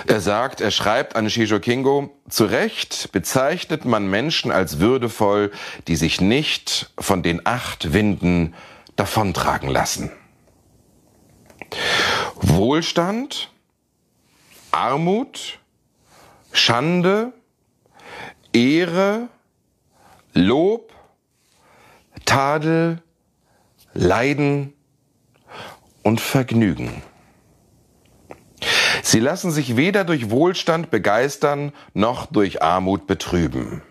Er 0.08 0.22
sagt, 0.22 0.62
er 0.62 0.70
schreibt 0.70 1.16
an 1.16 1.30
Shijo 1.30 1.60
Kingo, 1.60 2.12
zu 2.30 2.46
Recht 2.46 3.12
bezeichnet 3.12 3.86
man 3.86 4.08
Menschen 4.08 4.52
als 4.52 4.80
würdevoll, 4.80 5.52
die 5.88 5.96
sich 5.96 6.22
nicht 6.22 6.92
von 7.00 7.24
den 7.24 7.46
acht 7.46 7.92
Winden 7.92 8.54
davontragen 8.96 9.70
lassen. 9.70 10.12
Wohlstand, 12.36 13.50
Armut, 14.72 15.60
Schande, 16.52 17.34
Ehre, 18.54 19.28
Lob, 20.34 20.94
Tadel, 22.26 23.02
Leiden 23.94 24.74
und 26.04 26.22
Vergnügen. 26.22 27.02
Sie 29.06 29.20
lassen 29.20 29.52
sich 29.52 29.78
weder 29.78 30.04
durch 30.04 30.32
Wohlstand 30.32 30.90
begeistern 30.90 31.74
noch 31.94 32.26
durch 32.26 32.64
Armut 32.64 33.06
betrüben. 33.06 33.84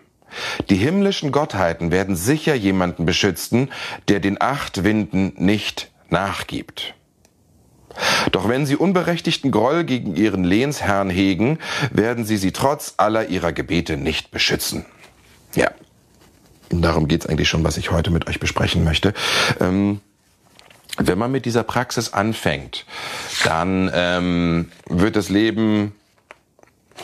Die 0.69 0.75
himmlischen 0.75 1.31
Gottheiten 1.31 1.89
werden 1.89 2.17
sicher 2.17 2.53
jemanden 2.53 3.05
beschützen, 3.05 3.71
der 4.09 4.19
den 4.19 4.41
acht 4.41 4.83
Winden 4.83 5.31
nicht 5.37 5.89
nachgibt. 6.09 6.95
Doch 8.33 8.49
wenn 8.49 8.65
sie 8.65 8.75
unberechtigten 8.75 9.51
Groll 9.51 9.85
gegen 9.85 10.17
ihren 10.17 10.43
Lehnsherrn 10.43 11.09
hegen, 11.09 11.59
werden 11.91 12.25
sie 12.25 12.35
sie 12.35 12.51
trotz 12.51 12.95
aller 12.97 13.29
ihrer 13.29 13.53
Gebete 13.53 13.95
nicht 13.95 14.31
beschützen. 14.31 14.85
Ja, 15.55 15.71
darum 16.69 17.07
geht's 17.07 17.25
eigentlich 17.25 17.47
schon, 17.47 17.63
was 17.63 17.77
ich 17.77 17.89
heute 17.89 18.11
mit 18.11 18.27
euch 18.27 18.41
besprechen 18.41 18.83
möchte. 18.83 19.13
Ähm, 19.61 20.01
wenn 20.97 21.17
man 21.17 21.31
mit 21.31 21.45
dieser 21.45 21.63
Praxis 21.63 22.13
anfängt, 22.13 22.85
dann 23.43 23.91
ähm, 23.93 24.71
wird 24.87 25.15
das 25.15 25.29
Leben, 25.29 25.93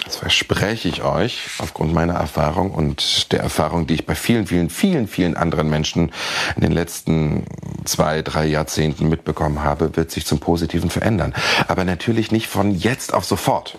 das 0.05 0.15
verspreche 0.15 0.88
ich 0.88 1.03
euch, 1.03 1.50
aufgrund 1.60 1.93
meiner 1.93 2.13
Erfahrung 2.13 2.71
und 2.71 3.31
der 3.31 3.41
Erfahrung, 3.41 3.88
die 3.88 3.95
ich 3.95 4.05
bei 4.05 4.15
vielen, 4.15 4.48
vielen, 4.48 4.69
vielen, 4.69 5.07
vielen 5.07 5.36
anderen 5.36 5.69
Menschen 5.69 6.12
in 6.55 6.62
den 6.62 6.71
letzten 6.71 7.45
zwei, 7.86 8.21
drei 8.21 8.45
Jahrzehnten 8.45 9.10
mitbekommen 9.10 9.63
habe, 9.63 9.95
wird 9.98 10.12
sich 10.12 10.25
zum 10.25 10.39
Positiven 10.39 10.89
verändern. 10.89 11.33
Aber 11.67 11.83
natürlich 11.83 12.31
nicht 12.31 12.48
von 12.48 12.71
jetzt 12.71 13.13
auf 13.13 13.25
sofort. 13.25 13.77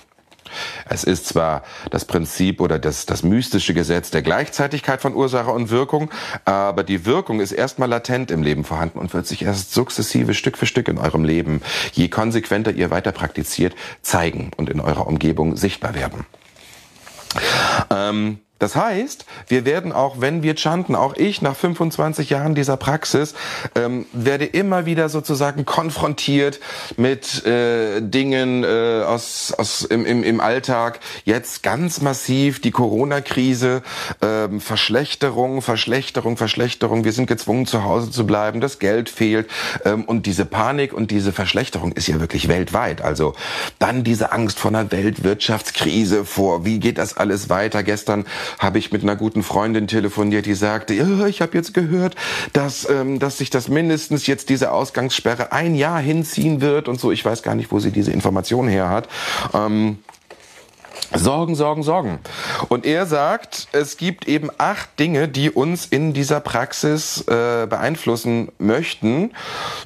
Es 0.89 1.05
ist 1.05 1.27
zwar 1.27 1.63
das 1.91 2.05
Prinzip 2.05 2.61
oder 2.61 2.79
das, 2.79 3.07
das 3.07 3.23
mystische 3.23 3.75
Gesetz 3.75 4.11
der 4.11 4.23
Gleichzeitigkeit 4.23 5.01
von 5.01 5.15
Ursache 5.15 5.51
und 5.51 5.71
Wirkung, 5.71 6.11
aber 6.45 6.85
die 6.85 7.05
Wirkung 7.07 7.41
ist 7.41 7.53
erstmal 7.53 7.89
latent 7.89 8.31
im 8.31 8.43
Leben 8.43 8.65
vorhanden 8.65 8.99
und 8.99 9.15
wird 9.15 9.27
sich 9.27 9.43
erst 9.43 9.73
sukzessive 9.73 10.35
Stück 10.35 10.59
für 10.59 10.67
Stück 10.67 10.89
in 10.89 10.99
eurem 10.99 11.25
Leben, 11.25 11.63
je 11.93 12.09
konsequenter 12.09 12.73
ihr 12.73 12.91
weiter 12.91 13.13
praktiziert, 13.13 13.75
zeigen 14.03 14.51
und 14.57 14.71
in 14.71 14.81
eurer 14.81 15.07
Umgebung 15.07 15.57
sichtbar 15.57 15.95
werden. 15.95 16.27
Ähm, 17.91 18.39
das 18.63 18.77
heißt, 18.77 19.27
wir 19.49 19.65
werden 19.65 19.91
auch, 19.91 20.21
wenn 20.21 20.45
wir 20.45 20.57
chanten, 20.57 20.95
auch 20.95 21.17
ich 21.17 21.43
nach 21.43 21.57
25 21.57 22.31
Jahren 22.31 22.55
dieser 22.55 22.77
Praxis, 22.77 23.35
ähm, 23.75 24.07
werde 24.13 24.45
immer 24.45 24.87
wieder 24.87 25.09
sozusagen 25.09 25.65
konfrontiert 25.65 26.61
mit 26.97 27.45
äh, 27.45 28.01
Dingen 28.01 28.63
äh, 28.63 29.03
aus, 29.05 29.53
aus 29.59 29.83
im, 29.83 30.07
im, 30.07 30.23
im 30.23 30.41
Alltag. 30.41 31.01
Jetzt 31.25 31.65
ganz 31.65 32.03
massiv 32.03 32.61
die 32.61 32.71
Corona-Krise, 32.71 33.83
ähm, 34.23 34.61
Verschlechterung, 34.61 35.61
Verschlechterung, 35.61 36.37
Verschlechterung. 36.37 37.03
Wir 37.03 37.13
sind 37.13 37.27
gezwungen, 37.27 37.67
zu 37.67 37.83
Hause 37.83 38.13
zu 38.13 38.27
bleiben. 38.29 38.61
Das 38.61 38.79
Geld 38.79 39.09
fehlt. 39.09 39.51
Ähm, 39.85 40.05
und 40.05 40.25
diese 40.27 40.45
Panik 40.45 40.93
und 40.93 41.11
diese 41.11 41.33
Verschlechterung 41.33 41.91
ist 41.91 42.07
ja 42.07 42.21
wirklich 42.21 42.47
weltweit. 42.47 43.03
Also 43.03 43.35
dann 43.81 44.05
diese 44.05 44.31
Angst 44.31 44.61
vor 44.61 44.71
einer 44.71 44.93
Weltwirtschaftskrise, 44.93 46.25
vor 46.25 46.65
wie 46.65 46.79
geht 46.79 46.99
das 46.99 47.17
alles 47.17 47.49
weiter. 47.49 47.83
Gestern 47.83 48.25
habe 48.59 48.79
ich 48.79 48.93
mit 48.93 49.03
einer 49.03 49.17
guten 49.17 49.43
Freundin 49.43 49.87
telefoniert, 49.87 50.47
die 50.47 50.55
sagte, 50.55 50.95
ich 50.95 51.41
habe 51.41 51.57
jetzt 51.57 51.75
gehört, 51.75 52.17
dass, 52.53 52.89
ähm, 52.89 53.19
dass 53.19 53.39
sich 53.39 53.51
das 53.51 53.69
mindestens 53.69 54.27
jetzt 54.27 54.49
diese 54.49 54.73
Ausgangssperre 54.73 55.53
ein 55.53 55.75
Jahr 55.75 56.01
hinziehen 56.01 56.61
wird 56.61 56.89
und 56.89 57.01
so. 57.01 57.13
Ich 57.13 57.25
weiß 57.25 57.43
gar 57.43 57.55
nicht, 57.55 57.73
wo 57.73 57.81
sie 57.81 57.91
diese 57.91 58.13
Information 58.13 58.69
her 58.69 58.89
hat. 58.89 59.09
Ähm, 59.55 59.99
Sorgen, 61.15 61.55
Sorgen, 61.55 61.83
Sorgen. 61.83 62.19
Und 62.69 62.87
er 62.87 63.07
sagt, 63.07 63.69
es 63.73 63.97
gibt 63.97 64.27
eben 64.29 64.49
acht 64.57 64.99
Dinge, 64.99 65.29
die 65.29 65.51
uns 65.51 65.85
in 65.87 66.15
dieser 66.15 66.41
Praxis 66.41 67.23
äh, 67.23 67.67
beeinflussen 67.69 68.51
möchten. 68.59 69.33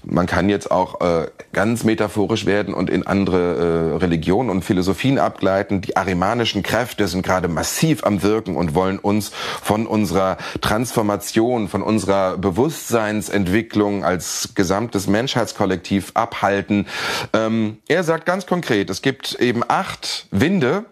Man 0.08 0.26
kann 0.26 0.48
jetzt 0.48 0.70
auch 0.70 1.00
äh, 1.00 1.26
ganz 1.52 1.82
metaphorisch 1.82 2.46
werden 2.46 2.74
und 2.74 2.90
in 2.90 3.08
andere 3.08 3.94
äh, 3.94 3.96
Religionen 3.96 4.50
und 4.50 4.64
Philosophien 4.64 5.18
abgleiten. 5.18 5.80
Die 5.80 5.96
arimanischen 5.96 6.62
Kräfte 6.62 7.08
sind 7.08 7.22
gerade 7.22 7.48
massiv 7.48 8.04
am 8.04 8.22
Wirken 8.22 8.56
und 8.56 8.76
wollen 8.76 9.00
uns 9.00 9.32
von 9.62 9.84
unserer 9.84 10.36
Transformation, 10.60 11.66
von 11.66 11.82
unserer 11.82 12.38
Bewusstseinsentwicklung 12.38 14.04
als 14.04 14.50
gesamtes 14.54 15.08
Menschheitskollektiv 15.08 16.12
abhalten. 16.14 16.86
Ähm, 17.32 17.78
er 17.88 18.04
sagt 18.04 18.26
ganz 18.26 18.46
konkret, 18.46 18.90
es 18.90 19.02
gibt 19.02 19.34
eben 19.40 19.64
acht 19.66 20.28
Winde, 20.30 20.84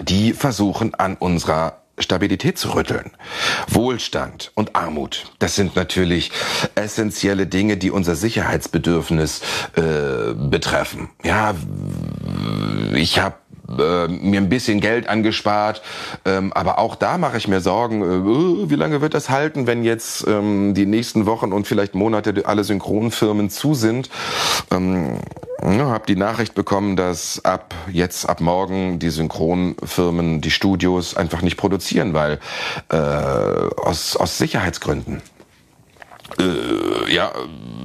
die 0.00 0.34
versuchen 0.34 0.94
an 0.94 1.16
unserer 1.16 1.80
Stabilität 1.98 2.58
zu 2.58 2.74
rütteln. 2.74 3.10
Wohlstand 3.68 4.52
und 4.54 4.76
Armut, 4.76 5.32
das 5.38 5.56
sind 5.56 5.76
natürlich 5.76 6.30
essentielle 6.74 7.46
Dinge, 7.46 7.76
die 7.76 7.90
unser 7.90 8.14
Sicherheitsbedürfnis 8.14 9.40
äh, 9.76 10.34
betreffen. 10.34 11.10
Ja, 11.24 11.54
ich 12.94 13.18
habe 13.18 13.36
äh, 13.76 14.08
mir 14.08 14.40
ein 14.40 14.48
bisschen 14.48 14.80
Geld 14.80 15.08
angespart. 15.08 15.82
Ähm, 16.24 16.52
aber 16.52 16.78
auch 16.78 16.94
da 16.94 17.18
mache 17.18 17.36
ich 17.36 17.48
mir 17.48 17.60
Sorgen, 17.60 18.02
äh, 18.02 18.28
oh, 18.28 18.70
wie 18.70 18.74
lange 18.74 19.00
wird 19.00 19.14
das 19.14 19.30
halten, 19.30 19.66
wenn 19.66 19.84
jetzt 19.84 20.26
ähm, 20.26 20.74
die 20.74 20.86
nächsten 20.86 21.26
Wochen 21.26 21.52
und 21.52 21.66
vielleicht 21.66 21.94
Monate 21.94 22.42
alle 22.46 22.64
Synchronfirmen 22.64 23.50
zu 23.50 23.74
sind. 23.74 24.08
Ähm, 24.70 25.18
ja, 25.62 25.86
habe 25.86 26.06
die 26.06 26.16
Nachricht 26.16 26.54
bekommen, 26.54 26.96
dass 26.96 27.44
ab 27.44 27.74
jetzt, 27.90 28.28
ab 28.28 28.40
morgen 28.40 28.98
die 28.98 29.10
Synchronfirmen, 29.10 30.40
die 30.40 30.50
Studios 30.50 31.16
einfach 31.16 31.42
nicht 31.42 31.56
produzieren, 31.56 32.14
weil 32.14 32.38
äh, 32.90 32.96
aus, 32.96 34.16
aus 34.16 34.38
Sicherheitsgründen 34.38 35.20
äh, 36.38 37.12
ja, 37.14 37.32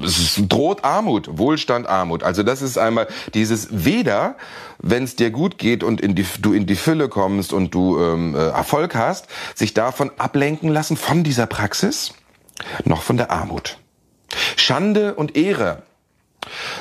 es 0.03 0.41
droht 0.48 0.83
Armut, 0.83 1.38
Wohlstand, 1.38 1.88
Armut. 1.88 2.24
Also 2.24 2.43
das 2.43 2.62
ist 2.62 2.77
einmal 2.77 3.07
dieses 3.33 3.67
weder, 3.72 4.36
wenn 4.79 5.03
es 5.03 5.15
dir 5.15 5.31
gut 5.31 5.57
geht 5.57 5.83
und 5.83 6.01
in 6.01 6.15
die, 6.15 6.25
du 6.39 6.53
in 6.53 6.65
die 6.65 6.75
Fülle 6.75 7.10
kommst 7.10 7.53
und 7.53 7.74
du 7.74 8.00
ähm, 8.00 8.36
äh, 8.36 8.50
Erfolg 8.50 8.95
hast, 8.95 9.27
sich 9.55 9.74
davon 9.74 10.12
ablenken 10.17 10.69
lassen 10.69 10.98
von 10.98 11.24
dieser 11.24 11.48
Praxis, 11.48 12.13
noch 12.86 13.01
von 13.01 13.17
der 13.17 13.31
Armut. 13.31 13.77
Schande 14.55 15.15
und 15.15 15.38
Ehre 15.38 15.83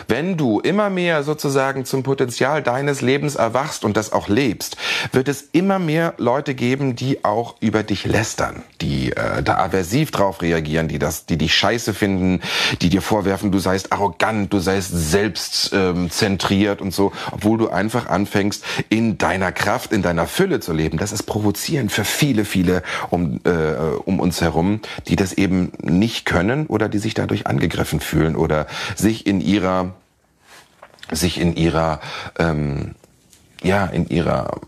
wenn 0.08 0.36
du 0.36 0.60
immer 0.60 0.90
mehr 0.90 1.22
sozusagen 1.22 1.84
zum 1.84 2.02
Potenzial 2.02 2.62
deines 2.62 3.00
Lebens 3.00 3.36
erwachst 3.36 3.84
und 3.84 3.96
das 3.96 4.12
auch 4.12 4.28
lebst, 4.28 4.76
wird 5.12 5.28
es 5.28 5.42
immer 5.52 5.78
mehr 5.78 6.14
Leute 6.18 6.54
geben, 6.54 6.96
die 6.96 7.24
auch 7.24 7.56
über 7.60 7.82
dich 7.82 8.04
lästern, 8.04 8.62
die 8.80 9.12
äh, 9.12 9.42
da 9.42 9.58
aversiv 9.58 10.10
drauf 10.10 10.42
reagieren, 10.42 10.88
die 10.88 10.98
das, 10.98 11.26
die 11.26 11.38
dich 11.38 11.54
scheiße 11.54 11.94
finden, 11.94 12.40
die 12.80 12.88
dir 12.88 13.02
vorwerfen, 13.02 13.52
du 13.52 13.58
seist 13.58 13.92
arrogant, 13.92 14.52
du 14.52 14.58
seist 14.58 14.90
selbstzentriert 14.92 16.80
ähm, 16.80 16.86
und 16.86 16.92
so, 16.92 17.12
obwohl 17.30 17.58
du 17.58 17.68
einfach 17.68 18.08
anfängst, 18.08 18.64
in 18.88 19.18
deiner 19.18 19.52
Kraft, 19.52 19.92
in 19.92 20.02
deiner 20.02 20.26
Fülle 20.26 20.60
zu 20.60 20.72
leben. 20.72 20.98
Das 20.98 21.12
ist 21.12 21.24
provozierend 21.24 21.92
für 21.92 22.04
viele, 22.04 22.44
viele 22.44 22.82
um, 23.10 23.40
äh, 23.44 23.50
um 24.04 24.20
uns 24.20 24.40
herum, 24.40 24.80
die 25.08 25.16
das 25.16 25.32
eben 25.32 25.72
nicht 25.82 26.26
können 26.26 26.66
oder 26.66 26.88
die 26.88 26.98
sich 26.98 27.14
dadurch 27.14 27.46
angegriffen 27.46 28.00
fühlen 28.00 28.36
oder 28.36 28.66
sich 28.96 29.26
in 29.26 29.40
ihrer 29.40 29.94
sich 31.12 31.38
in 31.38 31.56
ihrer 31.56 32.00
ähm, 32.38 32.94
ja 33.62 33.86
in 33.86 34.08
ihrer 34.08 34.60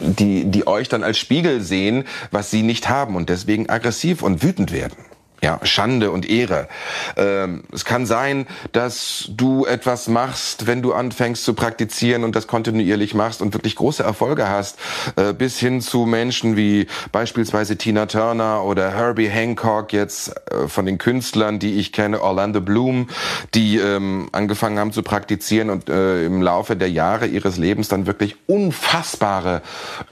die 0.00 0.44
die 0.46 0.66
euch 0.66 0.88
dann 0.88 1.04
als 1.04 1.18
Spiegel 1.18 1.60
sehen, 1.60 2.04
was 2.30 2.50
sie 2.50 2.62
nicht 2.62 2.88
haben 2.88 3.14
und 3.16 3.28
deswegen 3.28 3.68
aggressiv 3.68 4.22
und 4.22 4.42
wütend 4.42 4.72
werden 4.72 4.96
ja, 5.42 5.58
Schande 5.64 6.12
und 6.12 6.28
Ehre. 6.28 6.68
Ähm, 7.16 7.64
es 7.72 7.84
kann 7.84 8.06
sein, 8.06 8.46
dass 8.70 9.28
du 9.30 9.66
etwas 9.66 10.06
machst, 10.06 10.68
wenn 10.68 10.82
du 10.82 10.92
anfängst 10.92 11.44
zu 11.44 11.54
praktizieren 11.54 12.22
und 12.22 12.36
das 12.36 12.46
kontinuierlich 12.46 13.14
machst 13.14 13.42
und 13.42 13.52
wirklich 13.52 13.74
große 13.74 14.04
Erfolge 14.04 14.48
hast, 14.48 14.78
äh, 15.16 15.32
bis 15.32 15.58
hin 15.58 15.80
zu 15.80 16.06
Menschen 16.06 16.56
wie 16.56 16.86
beispielsweise 17.10 17.76
Tina 17.76 18.06
Turner 18.06 18.62
oder 18.62 18.92
Herbie 18.92 19.28
Hancock, 19.28 19.92
jetzt 19.92 20.32
äh, 20.50 20.68
von 20.68 20.86
den 20.86 20.98
Künstlern, 20.98 21.58
die 21.58 21.74
ich 21.74 21.92
kenne, 21.92 22.22
Orlando 22.22 22.60
Bloom, 22.60 23.08
die 23.52 23.78
ähm, 23.78 24.28
angefangen 24.30 24.78
haben 24.78 24.92
zu 24.92 25.02
praktizieren 25.02 25.70
und 25.70 25.88
äh, 25.88 26.24
im 26.24 26.40
Laufe 26.40 26.76
der 26.76 26.90
Jahre 26.90 27.26
ihres 27.26 27.56
Lebens 27.56 27.88
dann 27.88 28.06
wirklich 28.06 28.36
unfassbare 28.46 29.62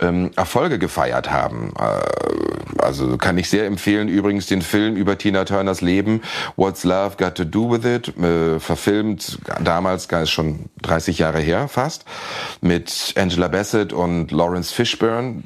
ähm, 0.01 0.33
Erfolge 0.35 0.81
gefeiert 0.81 1.31
haben. 1.31 1.73
Äh, 1.79 2.83
also 2.83 3.17
kann 3.17 3.39
ich 3.39 3.49
sehr 3.49 3.67
empfehlen, 3.67 4.09
übrigens 4.09 4.47
den 4.47 4.63
Film 4.63 4.97
über 4.97 5.20
Tina 5.21 5.45
Turners 5.45 5.81
Leben, 5.81 6.23
What's 6.57 6.85
Love 6.85 7.17
Got 7.17 7.37
to 7.37 7.45
Do 7.45 7.71
with 7.71 7.85
It, 7.85 8.17
äh, 8.19 8.59
verfilmt 8.59 9.39
damals, 9.63 10.09
schon 10.25 10.71
30 10.83 11.19
Jahre 11.19 11.39
her 11.39 11.69
fast, 11.69 12.05
mit 12.61 13.15
Angela 13.17 13.49
Bassett 13.49 13.93
und 13.93 14.33
Lawrence 14.33 14.75
Fishburne. 14.75 15.43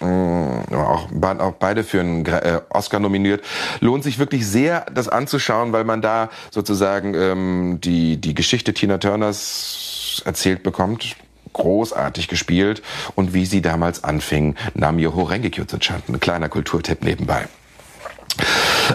Äh, 0.00 0.04
auch, 0.04 1.08
auch 1.22 1.52
beide 1.52 1.84
für 1.84 2.00
einen 2.00 2.26
äh, 2.26 2.60
Oscar 2.68 3.00
nominiert. 3.00 3.44
Lohnt 3.80 4.04
sich 4.04 4.18
wirklich 4.18 4.46
sehr, 4.46 4.86
das 4.92 5.08
anzuschauen, 5.08 5.72
weil 5.72 5.84
man 5.84 6.02
da 6.02 6.30
sozusagen 6.50 7.14
ähm, 7.14 7.78
die, 7.82 8.20
die 8.20 8.34
Geschichte 8.34 8.74
Tina 8.74 8.98
Turners 8.98 10.22
erzählt 10.24 10.62
bekommt 10.62 11.16
großartig 11.54 12.28
gespielt 12.28 12.82
und 13.14 13.32
wie 13.32 13.46
sie 13.46 13.62
damals 13.62 14.04
anfing, 14.04 14.56
Namio 14.74 15.14
Horengekyo 15.14 15.64
zu 15.64 15.78
chanten. 15.78 16.14
Ein 16.14 16.20
kleiner 16.20 16.48
Kulturtipp 16.50 17.02
nebenbei. 17.02 17.46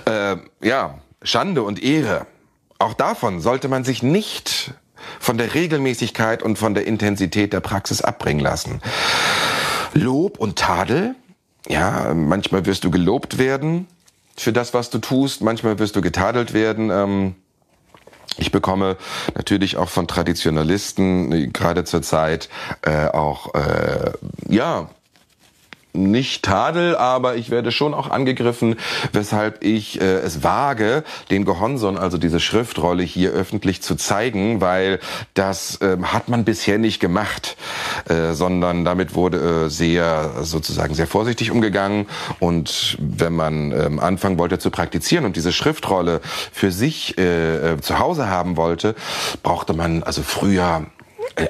Äh, 0.06 0.38
ja, 0.62 0.99
Schande 1.21 1.63
und 1.63 1.82
Ehre. 1.82 2.25
Auch 2.78 2.93
davon 2.93 3.41
sollte 3.41 3.67
man 3.67 3.84
sich 3.84 4.04
nicht 4.04 4.73
von 5.19 5.38
der 5.38 5.54
Regelmäßigkeit 5.54 6.43
und 6.43 6.58
von 6.58 6.73
der 6.73 6.86
Intensität 6.86 7.54
der 7.54 7.60
Praxis 7.60 8.02
abbringen 8.02 8.39
lassen. 8.39 8.82
Lob 9.93 10.38
und 10.39 10.58
Tadel. 10.58 11.15
Ja, 11.67 12.13
manchmal 12.13 12.65
wirst 12.65 12.84
du 12.84 12.91
gelobt 12.91 13.38
werden 13.38 13.88
für 14.36 14.54
das, 14.54 14.73
was 14.73 14.89
du 14.89 14.99
tust. 14.99 15.41
Manchmal 15.41 15.80
wirst 15.80 15.95
du 15.95 16.02
getadelt 16.02 16.54
werden. 16.54 16.89
Ähm, 16.89 17.36
ich 18.38 18.52
bekomme 18.52 18.95
natürlich 19.36 19.75
auch 19.75 19.89
von 19.89 20.08
Traditionalisten 20.08 21.52
gerade 21.52 21.84
zur 21.84 22.02
Zeit 22.02 22.49
äh, 22.82 23.08
auch 23.08 23.54
äh, 23.56 24.12
ja 24.47 24.89
nicht 25.93 26.43
Tadel, 26.43 26.95
aber 26.95 27.36
ich 27.36 27.49
werde 27.49 27.71
schon 27.71 27.93
auch 27.93 28.10
angegriffen, 28.10 28.75
weshalb 29.12 29.63
ich 29.63 29.99
äh, 29.99 30.19
es 30.19 30.43
wage, 30.43 31.04
den 31.32 31.45
Gehonson, 31.45 31.97
also 31.97 32.17
diese 32.17 32.39
Schriftrolle 32.39 33.04
hier 33.04 33.32
öffentlich 33.32 33.82
zu 33.82 33.95
zeigen, 33.95 34.62
weil 34.62 34.99
das 35.34 35.82
äh, 35.82 35.97
hat 36.04 36.30
man 36.30 36.45
bisher 36.45 36.78
nicht 36.78 36.99
gemacht, 36.99 37.58
äh, 38.08 38.34
sondern 38.34 38.86
damit 38.86 39.15
wurde 39.15 39.65
äh, 39.65 39.69
sehr 39.69 40.43
sozusagen 40.43 40.93
sehr 40.93 41.08
vorsichtig 41.08 41.52
umgegangen. 41.52 42.08
Und 42.39 42.97
wenn 42.99 43.34
man 43.34 43.71
äh, 43.71 43.89
anfangen 43.99 44.38
wollte 44.38 44.60
zu 44.60 44.69
praktizieren 44.69 45.25
und 45.25 45.36
diese 45.36 45.52
Schriftrolle 45.52 46.21
für 46.52 46.71
sich 46.71 47.17
äh, 47.17 47.73
äh, 47.73 47.82
zu 47.82 47.99
Hause 47.99 48.30
haben 48.30 48.58
wollte, 48.58 48.95
brauchte 49.41 49.73
man 49.73 50.04
also 50.04 50.21
früher 50.21 50.86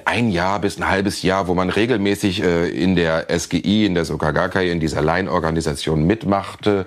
ein 0.06 0.30
Jahr 0.30 0.60
bis 0.60 0.78
ein 0.78 0.88
halbes 0.88 1.22
Jahr, 1.22 1.48
wo 1.48 1.54
man 1.54 1.70
regelmäßig 1.70 2.44
äh, 2.44 2.70
in 2.70 2.96
der 2.96 3.28
SGI, 3.30 3.86
in 3.86 3.96
der 3.96 4.06
Sokagakai, 4.06 4.70
in 4.70 4.80
dieser 4.80 5.02
Laienorganisation 5.02 6.06
mitmachte 6.06 6.86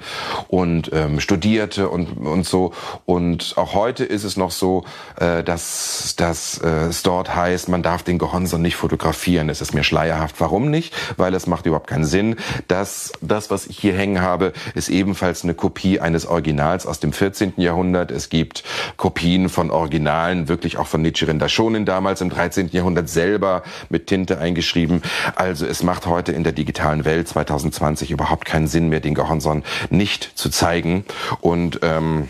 und 0.49 0.91
ähm, 0.93 1.21
studierte 1.21 1.89
und, 1.89 2.13
und 2.19 2.47
so. 2.47 2.73
Und 3.05 3.55
auch 3.57 3.75
heute 3.75 4.05
ist 4.05 4.25
es 4.25 4.37
noch 4.37 4.51
so, 4.51 4.85
äh, 5.17 5.43
dass, 5.43 6.15
dass 6.17 6.59
äh, 6.59 6.69
es 6.89 7.03
dort 7.03 7.35
heißt, 7.35 7.69
man 7.69 7.83
darf 7.83 8.03
den 8.03 8.19
Gehonson 8.19 8.63
nicht 8.63 8.77
fotografieren. 8.77 9.49
Es 9.49 9.61
ist 9.61 9.75
mir 9.75 9.85
schleierhaft. 9.85 10.37
Warum 10.39 10.71
nicht? 10.71 10.95
Weil 11.17 11.35
es 11.35 11.47
macht 11.47 11.67
überhaupt 11.67 11.89
keinen 11.89 12.05
Sinn. 12.05 12.37
Das, 12.69 13.13
das, 13.21 13.51
was 13.51 13.67
ich 13.67 13.79
hier 13.79 13.95
hängen 13.95 14.21
habe, 14.21 14.53
ist 14.75 14.89
ebenfalls 14.89 15.45
eine 15.45 15.55
Kopie 15.55 16.01
eines 16.01 16.27
Originals 16.27 16.87
aus 16.87 17.01
dem 17.01 17.13
14. 17.13 17.55
Jahrhundert. 17.57 18.11
Es 18.11 18.29
gibt 18.29 18.65
Kopien 18.97 19.49
von 19.49 19.71
Originalen, 19.71 20.49
wirklich 20.49 20.77
auch 20.77 20.87
von 20.87 21.03
Nichiren 21.03 21.39
Daishonin 21.39 21.85
damals 21.85 22.21
im 22.21 22.31
13. 22.31 22.69
Jahrhundert 22.71 22.82
Jahrhundert 22.83 23.09
selber 23.09 23.63
mit 23.89 24.09
Tinte 24.09 24.39
eingeschrieben. 24.39 25.03
Also 25.37 25.67
es 25.67 25.83
macht 25.83 26.07
heute 26.07 26.33
in 26.33 26.43
der 26.43 26.53
digitalen 26.53 27.05
Welt 27.05 27.29
2020 27.29 28.11
überhaupt 28.11 28.45
keinen 28.45 28.67
Sinn 28.67 28.89
mehr, 28.89 29.01
den 29.01 29.15
Gehonson 29.15 29.63
nicht 29.91 30.33
zu 30.35 30.51
zeigen. 30.51 31.05
Und 31.41 31.81
ähm, 31.83 32.29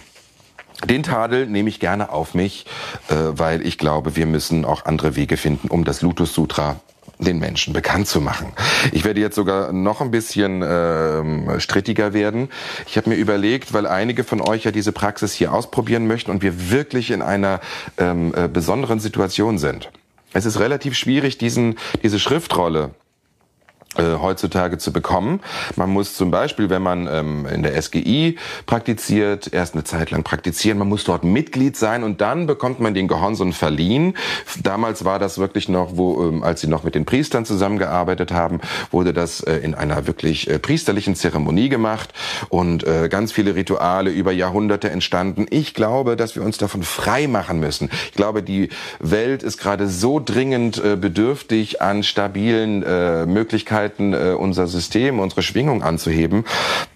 den 0.85 1.03
Tadel 1.03 1.47
nehme 1.47 1.69
ich 1.69 1.81
gerne 1.81 2.11
auf 2.11 2.35
mich, 2.35 2.67
äh, 3.09 3.15
weil 3.15 3.67
ich 3.67 3.79
glaube, 3.79 4.17
wir 4.17 4.27
müssen 4.27 4.65
auch 4.65 4.85
andere 4.85 5.17
Wege 5.17 5.37
finden, 5.37 5.69
um 5.69 5.85
das 5.85 6.03
Lotus 6.03 6.35
Sutra 6.35 6.77
den 7.19 7.39
Menschen 7.39 7.73
bekannt 7.73 8.09
zu 8.09 8.21
machen. 8.21 8.53
Ich 8.91 9.05
werde 9.05 9.21
jetzt 9.21 9.37
sogar 9.37 9.73
noch 9.73 10.01
ein 10.01 10.11
bisschen 10.11 10.63
ähm, 10.67 11.61
strittiger 11.61 12.13
werden. 12.13 12.49
Ich 12.87 12.97
habe 12.97 13.11
mir 13.11 13.17
überlegt, 13.17 13.73
weil 13.73 13.87
einige 13.87 14.25
von 14.25 14.41
euch 14.41 14.65
ja 14.65 14.71
diese 14.71 14.93
Praxis 14.93 15.33
hier 15.33 15.53
ausprobieren 15.53 16.07
möchten 16.07 16.31
und 16.31 16.43
wir 16.43 16.71
wirklich 16.71 17.11
in 17.11 17.23
einer 17.23 17.61
ähm, 17.99 18.35
äh, 18.37 18.49
besonderen 18.49 19.01
Situation 19.01 19.59
sind. 19.59 19.91
Es 20.33 20.47
ist 20.47 20.59
relativ 20.59 20.97
schwierig, 20.97 21.39
diesen, 21.39 21.79
diese 22.03 22.19
Schriftrolle 22.19 22.95
äh, 23.97 24.17
heutzutage 24.19 24.79
zu 24.79 24.91
bekommen. 24.91 25.41
Man 25.77 25.91
muss 25.91 26.15
zum 26.15 26.31
Beispiel, 26.31 26.71
wenn 26.71 26.81
man 26.81 27.07
ähm, 27.07 27.47
in 27.47 27.63
der 27.63 27.81
SGI 27.81 28.39
praktiziert, 28.65 29.53
erst 29.53 29.75
eine 29.75 29.85
Zeit 29.85 30.11
lang 30.11 30.23
praktizieren. 30.23 30.79
Man 30.79 30.89
muss 30.89 31.05
dort 31.05 31.25
Mitglied 31.25 31.77
sein 31.77 32.03
und 32.03 32.23
dann 32.23 32.47
bekommt 32.47 32.81
man 32.81 32.95
den 32.95 33.07
Gehonson 33.07 33.53
verliehen. 33.53 34.17
Damals 34.63 35.05
war 35.05 35.19
das 35.19 35.37
wirklich 35.37 35.69
noch, 35.69 35.97
wo, 35.97 36.27
ähm, 36.27 36.43
als 36.43 36.63
sie 36.63 36.69
noch 36.69 36.85
mit 36.85 36.95
den 36.95 37.05
Priestern 37.05 37.45
zusammengearbeitet 37.45 38.33
haben, 38.33 38.61
wurde 38.91 39.13
das 39.13 39.41
äh, 39.43 39.57
in 39.57 39.75
einer 39.75 40.07
wirklich 40.07 40.49
äh, 40.49 40.59
priesterlichen 40.59 41.15
Zeremonie 41.15 41.69
gemacht 41.69 42.15
und 42.49 42.85
äh, 42.85 43.11
ganz 43.11 43.31
viele 43.31 43.55
Rituale 43.55 44.11
über 44.11 44.33
Jahrhunderte 44.33 44.89
entstanden. 44.89 45.45
Ich 45.51 45.75
glaube, 45.75 46.17
dass 46.17 46.35
wir 46.35 46.43
uns 46.43 46.57
davon 46.57 46.83
frei 46.83 47.27
machen 47.27 47.61
müssen. 47.61 47.91
Ich 48.07 48.15
glaube, 48.15 48.43
die 48.43 48.71
Welt 49.01 49.43
ist 49.43 49.59
gerade 49.59 49.87
so 49.89 50.19
dringend 50.19 50.83
äh, 50.83 50.97
bedürftig 50.97 51.83
an 51.83 52.03
stabilen 52.03 52.83
äh, 52.83 53.27
Möglichkeiten, 53.27 53.82
Möglichkeiten, 53.83 54.13
äh, 54.13 54.35
unser 54.35 54.67
System, 54.67 55.19
unsere 55.21 55.43
Schwingung 55.43 55.83
anzuheben, 55.83 56.45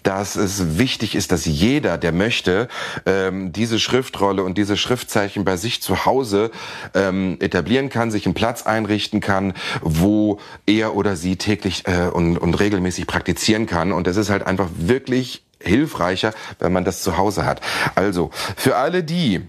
dass 0.03 0.35
es 0.35 0.77
wichtig 0.77 1.15
ist, 1.15 1.31
dass 1.31 1.45
jeder, 1.45 1.97
der 1.97 2.11
möchte, 2.11 2.67
ähm, 3.05 3.51
diese 3.51 3.79
Schriftrolle 3.79 4.43
und 4.43 4.57
diese 4.57 4.77
Schriftzeichen 4.77 5.43
bei 5.43 5.57
sich 5.57 5.81
zu 5.81 6.05
Hause 6.05 6.51
ähm, 6.93 7.37
etablieren 7.39 7.89
kann, 7.89 8.11
sich 8.11 8.25
einen 8.25 8.35
Platz 8.35 8.63
einrichten 8.63 9.19
kann, 9.19 9.53
wo 9.81 10.39
er 10.65 10.95
oder 10.95 11.15
sie 11.15 11.35
täglich 11.35 11.83
äh, 11.85 12.09
und, 12.09 12.37
regelmäßig 12.57 13.07
praktizieren 13.07 13.65
kann. 13.65 13.91
Und 13.91 14.07
es 14.07 14.17
ist 14.17 14.29
halt 14.29 14.47
einfach 14.47 14.69
wirklich 14.77 15.43
hilfreicher, 15.59 16.33
wenn 16.59 16.71
man 16.71 16.85
das 16.85 17.01
zu 17.01 17.17
Hause 17.17 17.45
hat. 17.45 17.61
Also 17.95 18.31
für 18.55 18.77
alle 18.77 19.03
die, 19.03 19.41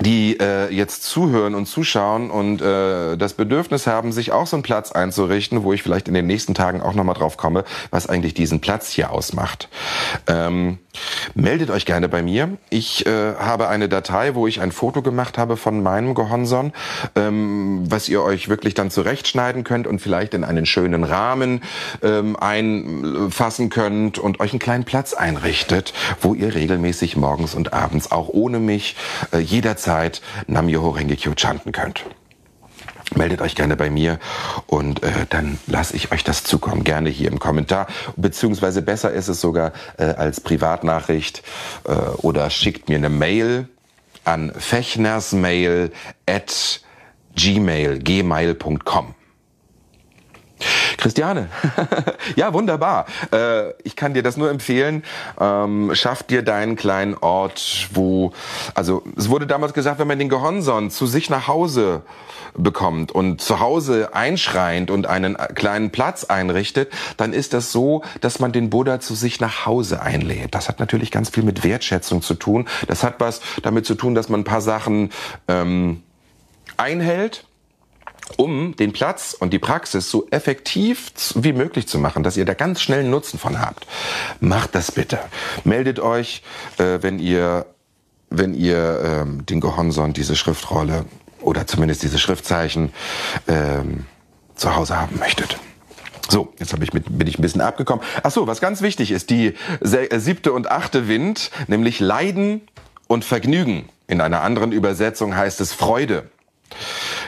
die 0.00 0.38
äh, 0.40 0.72
jetzt 0.72 1.04
zuhören 1.04 1.54
und 1.54 1.66
zuschauen 1.66 2.30
und 2.30 2.60
äh, 2.60 3.16
das 3.16 3.34
Bedürfnis 3.34 3.86
haben, 3.86 4.12
sich 4.12 4.32
auch 4.32 4.46
so 4.46 4.56
einen 4.56 4.62
Platz 4.62 4.92
einzurichten, 4.92 5.62
wo 5.62 5.72
ich 5.72 5.82
vielleicht 5.82 6.08
in 6.08 6.14
den 6.14 6.26
nächsten 6.26 6.54
Tagen 6.54 6.82
auch 6.82 6.94
nochmal 6.94 7.14
drauf 7.14 7.36
komme, 7.36 7.64
was 7.90 8.08
eigentlich 8.08 8.34
diesen 8.34 8.60
Platz 8.60 8.90
hier 8.90 9.10
ausmacht. 9.10 9.68
Ähm, 10.26 10.78
meldet 11.34 11.70
euch 11.70 11.86
gerne 11.86 12.08
bei 12.08 12.22
mir. 12.22 12.56
Ich 12.70 13.06
äh, 13.06 13.34
habe 13.34 13.68
eine 13.68 13.88
Datei, 13.88 14.34
wo 14.34 14.46
ich 14.46 14.60
ein 14.60 14.72
Foto 14.72 15.02
gemacht 15.02 15.38
habe 15.38 15.56
von 15.56 15.82
meinem 15.82 16.14
Gehonson, 16.14 16.72
ähm, 17.16 17.84
was 17.88 18.08
ihr 18.08 18.22
euch 18.22 18.48
wirklich 18.48 18.74
dann 18.74 18.90
zurechtschneiden 18.90 19.64
könnt 19.64 19.86
und 19.86 20.00
vielleicht 20.00 20.34
in 20.34 20.44
einen 20.44 20.66
schönen 20.66 21.04
Rahmen 21.04 21.62
ähm, 22.02 22.36
einfassen 22.36 23.70
könnt 23.70 24.18
und 24.18 24.40
euch 24.40 24.52
einen 24.52 24.60
kleinen 24.60 24.84
Platz 24.84 25.14
einrichtet, 25.14 25.92
wo 26.20 26.34
ihr 26.34 26.54
regelmäßig 26.54 27.16
morgens 27.16 27.54
und 27.54 27.72
abends 27.72 28.10
auch 28.12 28.28
ohne 28.28 28.58
mich 28.58 28.96
äh, 29.32 29.38
jederzeit 29.38 30.22
Namyoho 30.46 30.90
Rengekyo 30.90 31.32
chanten 31.36 31.72
könnt. 31.72 32.04
Meldet 33.14 33.40
euch 33.40 33.54
gerne 33.54 33.76
bei 33.76 33.90
mir 33.90 34.18
und 34.66 35.02
äh, 35.02 35.26
dann 35.28 35.58
lasse 35.66 35.94
ich 35.94 36.10
euch 36.12 36.24
das 36.24 36.42
zukommen. 36.44 36.84
Gerne 36.84 37.10
hier 37.10 37.30
im 37.30 37.38
Kommentar. 37.38 37.86
Beziehungsweise 38.16 38.82
besser 38.82 39.12
ist 39.12 39.28
es 39.28 39.40
sogar 39.40 39.72
äh, 39.98 40.04
als 40.04 40.40
Privatnachricht 40.40 41.42
äh, 41.84 41.92
oder 41.92 42.50
schickt 42.50 42.88
mir 42.88 42.96
eine 42.96 43.10
Mail 43.10 43.68
an 44.24 44.52
fechnersmail 44.56 45.92
at 46.26 46.80
gmail, 47.36 47.98
gmail.com. 47.98 49.14
Christiane, 50.96 51.48
ja 52.36 52.52
wunderbar. 52.52 53.06
Äh, 53.32 53.72
ich 53.82 53.96
kann 53.96 54.14
dir 54.14 54.22
das 54.22 54.36
nur 54.36 54.50
empfehlen. 54.50 55.04
Ähm, 55.40 55.90
schaff 55.94 56.22
dir 56.22 56.42
deinen 56.42 56.76
kleinen 56.76 57.14
Ort, 57.14 57.88
wo, 57.92 58.32
also 58.74 59.02
es 59.16 59.28
wurde 59.28 59.46
damals 59.46 59.74
gesagt, 59.74 59.98
wenn 59.98 60.08
man 60.08 60.18
den 60.18 60.28
Gehonson 60.28 60.90
zu 60.90 61.06
sich 61.06 61.30
nach 61.30 61.48
Hause 61.48 62.02
bekommt 62.56 63.12
und 63.12 63.40
zu 63.40 63.60
Hause 63.60 64.14
einschreint 64.14 64.90
und 64.90 65.06
einen 65.06 65.36
kleinen 65.54 65.90
Platz 65.90 66.24
einrichtet, 66.24 66.92
dann 67.16 67.32
ist 67.32 67.52
das 67.52 67.72
so, 67.72 68.02
dass 68.20 68.38
man 68.38 68.52
den 68.52 68.70
Buddha 68.70 69.00
zu 69.00 69.14
sich 69.14 69.40
nach 69.40 69.66
Hause 69.66 70.00
einlädt. 70.02 70.54
Das 70.54 70.68
hat 70.68 70.80
natürlich 70.80 71.10
ganz 71.10 71.30
viel 71.30 71.42
mit 71.42 71.64
Wertschätzung 71.64 72.22
zu 72.22 72.34
tun. 72.34 72.68
Das 72.86 73.02
hat 73.02 73.16
was 73.18 73.40
damit 73.62 73.86
zu 73.86 73.94
tun, 73.94 74.14
dass 74.14 74.28
man 74.28 74.40
ein 74.40 74.44
paar 74.44 74.60
Sachen 74.60 75.10
ähm, 75.48 76.02
einhält 76.76 77.44
um 78.36 78.74
den 78.76 78.92
Platz 78.92 79.34
und 79.38 79.52
die 79.52 79.58
Praxis 79.58 80.10
so 80.10 80.26
effektiv 80.30 81.12
wie 81.34 81.52
möglich 81.52 81.86
zu 81.86 81.98
machen, 81.98 82.22
dass 82.22 82.36
ihr 82.36 82.44
da 82.44 82.54
ganz 82.54 82.80
schnell 82.80 83.00
einen 83.00 83.10
Nutzen 83.10 83.38
von 83.38 83.60
habt. 83.60 83.86
Macht 84.40 84.74
das 84.74 84.92
bitte. 84.92 85.18
Meldet 85.64 86.00
euch, 86.00 86.42
äh, 86.78 86.98
wenn 87.02 87.18
ihr 87.18 87.66
wenn 88.30 88.54
ihr 88.54 89.00
ähm, 89.04 89.46
den 89.46 89.60
Gehonson, 89.60 90.12
diese 90.12 90.34
Schriftrolle 90.34 91.04
oder 91.40 91.66
zumindest 91.66 92.02
diese 92.02 92.18
Schriftzeichen 92.18 92.92
ähm, 93.46 94.06
zu 94.56 94.74
Hause 94.74 95.00
haben 95.00 95.18
möchtet. 95.18 95.58
So, 96.28 96.52
jetzt 96.58 96.72
hab 96.72 96.82
ich 96.82 96.92
mit, 96.92 97.16
bin 97.16 97.28
ich 97.28 97.38
ein 97.38 97.42
bisschen 97.42 97.60
abgekommen. 97.60 98.04
Ach 98.22 98.30
so, 98.30 98.46
was 98.46 98.60
ganz 98.60 98.82
wichtig 98.82 99.10
ist, 99.10 99.30
die 99.30 99.54
äh, 99.80 100.18
siebte 100.18 100.52
und 100.52 100.70
achte 100.70 101.06
Wind, 101.06 101.50
nämlich 101.68 102.00
Leiden 102.00 102.62
und 103.06 103.24
Vergnügen. 103.24 103.88
In 104.06 104.20
einer 104.20 104.40
anderen 104.40 104.72
Übersetzung 104.72 105.36
heißt 105.36 105.60
es 105.60 105.72
Freude. 105.72 106.30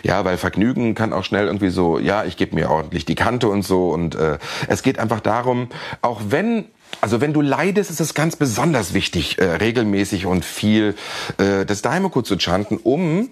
Ja, 0.07 0.25
weil 0.25 0.37
Vergnügen 0.37 0.95
kann 0.95 1.12
auch 1.12 1.25
schnell 1.25 1.47
irgendwie 1.47 1.71
so, 1.71 1.99
ja, 1.99 2.25
ich 2.25 2.37
gebe 2.37 2.55
mir 2.55 2.71
ordentlich 2.71 3.07
die 3.07 3.16
Kante 3.16 3.49
und 3.49 3.62
so. 3.62 3.90
Und 3.90 4.14
äh, 4.14 4.38
es 4.69 4.85
geht 4.85 5.01
einfach 5.01 5.19
darum, 5.19 5.69
auch 6.01 6.21
wenn 6.29 6.66
also 7.01 7.21
wenn 7.21 7.33
du 7.33 7.40
leidest, 7.40 7.90
ist 7.90 8.01
es 8.01 8.14
ganz 8.14 8.37
besonders 8.37 8.95
wichtig, 8.95 9.38
äh, 9.38 9.57
regelmäßig 9.57 10.25
und 10.27 10.45
viel 10.45 10.95
äh, 11.38 11.66
das 11.66 11.83
Daimoku 11.83 12.23
zu 12.23 12.38
chanten, 12.38 12.77
um 12.77 13.31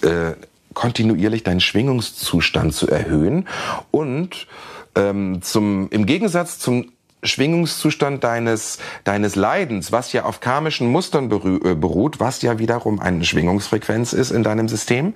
äh, 0.00 0.32
kontinuierlich 0.72 1.44
deinen 1.44 1.60
Schwingungszustand 1.60 2.72
zu 2.72 2.88
erhöhen 2.88 3.46
und 3.90 4.46
ähm, 4.94 5.42
zum, 5.42 5.90
im 5.90 6.06
Gegensatz 6.06 6.58
zum 6.58 6.90
Schwingungszustand 7.22 8.24
deines, 8.24 8.78
deines 9.04 9.36
Leidens, 9.36 9.92
was 9.92 10.12
ja 10.12 10.24
auf 10.24 10.40
karmischen 10.40 10.88
Mustern 10.88 11.30
äh, 11.30 11.74
beruht, 11.74 12.20
was 12.20 12.42
ja 12.42 12.58
wiederum 12.58 13.00
eine 13.00 13.24
Schwingungsfrequenz 13.24 14.12
ist 14.12 14.30
in 14.30 14.42
deinem 14.42 14.68
System, 14.68 15.14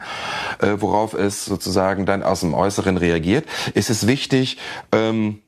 äh, 0.60 0.76
worauf 0.78 1.14
es 1.14 1.44
sozusagen 1.44 2.06
dann 2.06 2.22
aus 2.22 2.40
dem 2.40 2.54
Äußeren 2.54 2.96
reagiert, 2.96 3.46
ist 3.74 3.90
es 3.90 4.06
wichtig, 4.06 4.58
ähm, 4.92 5.40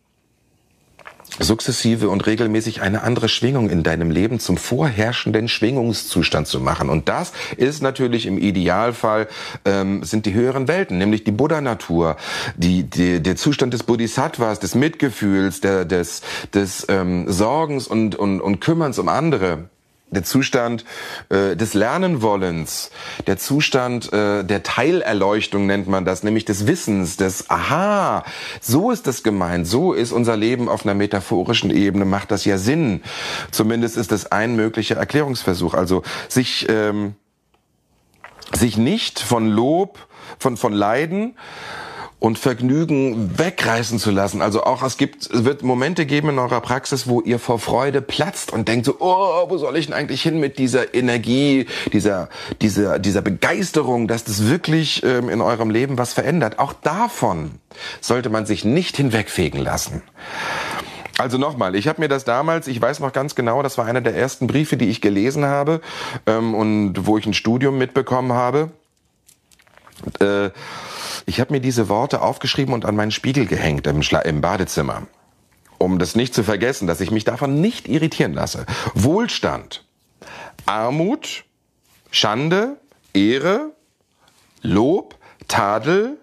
sukzessive 1.38 2.09
und 2.09 2.27
regelmäßig 2.27 2.83
eine 2.83 3.03
andere 3.03 3.29
Schwingung 3.29 3.70
in 3.70 3.83
deinem 3.83 4.11
Leben 4.11 4.40
zum 4.40 4.57
vorherrschenden 4.57 5.48
Schwingungszustand 5.48 6.46
zu 6.46 6.61
machen. 6.61 6.88
Und 6.88 7.09
das 7.09 7.33
ist 7.57 7.83
natürlich 7.83 8.27
im 8.27 8.38
Idealfall 8.38 9.29
ähm, 9.64 10.03
sind 10.05 10.27
die 10.27 10.35
höheren 10.35 10.68
Welten, 10.68 10.98
nämlich 10.98 11.24
die 11.24 11.33
Buddha-Natur, 11.33 12.16
die, 12.57 12.85
die, 12.85 13.22
der 13.22 13.37
Zustand 13.37 13.74
des 13.74 13.83
Bodhisattvas, 13.83 14.61
des 14.61 14.74
Mitgefühls, 14.74 15.61
der, 15.61 15.85
des, 15.85 16.22
des 16.55 16.87
ähm, 16.88 17.31
Sorgens 17.31 17.87
und, 17.87 18.16
und, 18.16 18.40
und 18.40 18.61
Kümmerns 18.61 18.98
um 18.98 19.09
andere 19.09 19.68
der 20.11 20.25
Zustand 20.25 20.85
äh, 21.29 21.57
des 21.57 21.75
Lernenwollens, 21.75 22.90
der 23.27 23.37
Zustand 23.37 24.12
äh, 24.12 24.42
der 24.44 24.62
Teilerleuchtung 24.62 25.66
nennt 25.66 25.88
man 25.88 26.05
das, 26.05 26.23
nämlich 26.23 26.44
des 26.44 26.66
Wissens, 26.66 27.16
des 27.16 27.51
Aha, 27.51 28.25
so 28.61 28.90
ist 28.90 29.07
das 29.07 29.23
gemeint, 29.23 29.66
so 29.66 29.92
ist 29.92 30.12
unser 30.12 30.37
Leben 30.37 30.68
auf 30.68 30.85
einer 30.85 30.94
metaphorischen 30.94 31.71
Ebene, 31.71 32.05
macht 32.05 32.31
das 32.31 32.44
ja 32.44 32.59
Sinn. 32.59 33.03
Zumindest 33.51 33.97
ist 33.97 34.12
das 34.12 34.33
ein 34.33 34.57
möglicher 34.57 34.97
Erklärungsversuch. 34.97 35.75
Also 35.75 36.03
sich, 36.29 36.66
ähm, 36.68 37.14
sich 38.55 38.77
nicht 38.79 39.21
von 39.21 39.49
Lob, 39.49 39.99
von, 40.38 40.57
von 40.57 40.73
Leiden, 40.73 41.37
und 42.20 42.38
Vergnügen 42.38 43.38
wegreißen 43.38 43.98
zu 43.98 44.11
lassen. 44.11 44.42
Also 44.42 44.64
auch 44.64 44.83
es 44.83 44.96
gibt, 44.96 45.31
es 45.31 45.44
wird 45.44 45.62
Momente 45.62 46.04
geben 46.04 46.31
in 46.31 46.38
eurer 46.38 46.61
Praxis, 46.61 47.07
wo 47.07 47.20
ihr 47.20 47.38
vor 47.38 47.61
Freude 47.61 48.02
platzt 48.02 48.52
und 48.52 48.66
denkt 48.66 48.87
so, 48.87 48.96
oh, 48.98 49.48
wo 49.48 49.57
soll 49.57 49.76
ich 49.76 49.87
denn 49.87 49.94
eigentlich 49.94 50.22
hin 50.22 50.40
mit 50.40 50.59
dieser 50.59 50.94
Energie, 50.94 51.66
dieser, 51.92 52.28
dieser, 52.61 52.98
dieser 52.98 53.22
Begeisterung, 53.22 54.09
dass 54.09 54.24
das 54.24 54.48
wirklich 54.48 55.04
ähm, 55.04 55.28
in 55.28 55.40
eurem 55.40 55.70
Leben 55.70 55.96
was 55.96 56.12
verändert. 56.12 56.59
Auch 56.59 56.72
davon 56.72 57.52
sollte 58.00 58.31
man 58.31 58.46
sich 58.46 58.64
nicht 58.64 58.96
hinwegfegen 58.96 59.61
lassen. 59.61 60.02
Also 61.18 61.38
nochmal, 61.38 61.74
ich 61.74 61.88
habe 61.88 62.00
mir 62.00 62.09
das 62.09 62.24
damals, 62.24 62.68
ich 62.68 62.81
weiß 62.81 63.00
noch 63.00 63.12
ganz 63.12 63.35
genau, 63.35 63.62
das 63.62 63.76
war 63.78 63.87
einer 63.87 64.00
der 64.00 64.16
ersten 64.16 64.46
Briefe, 64.46 64.76
die 64.76 64.88
ich 64.88 65.00
gelesen 65.00 65.44
habe 65.44 65.81
ähm, 66.26 66.54
und 66.54 67.07
wo 67.07 67.18
ich 67.18 67.26
ein 67.26 67.35
Studium 67.35 67.78
mitbekommen 67.78 68.33
habe. 68.33 68.70
Äh, 70.20 70.50
ich 71.28 71.40
habe 71.40 71.52
mir 71.52 71.60
diese 71.60 71.90
Worte 71.90 72.22
aufgeschrieben 72.22 72.72
und 72.72 72.86
an 72.86 72.96
meinen 72.96 73.10
Spiegel 73.10 73.44
gehängt 73.44 73.86
im, 73.86 74.02
Schla 74.02 74.20
im 74.20 74.40
Badezimmer, 74.40 75.06
um 75.76 75.98
das 75.98 76.16
nicht 76.16 76.32
zu 76.32 76.42
vergessen, 76.42 76.86
dass 76.86 77.02
ich 77.02 77.10
mich 77.10 77.24
davon 77.24 77.60
nicht 77.60 77.86
irritieren 77.86 78.32
lasse. 78.32 78.64
Wohlstand, 78.94 79.84
Armut, 80.64 81.44
Schande, 82.10 82.78
Ehre, 83.12 83.72
Lob, 84.62 85.16
Tadel, 85.48 86.16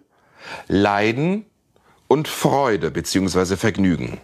Leiden 0.67 1.45
und 2.07 2.27
Freude 2.27 2.89
bzw. 2.89 3.57
Vergnügen. 3.57 4.19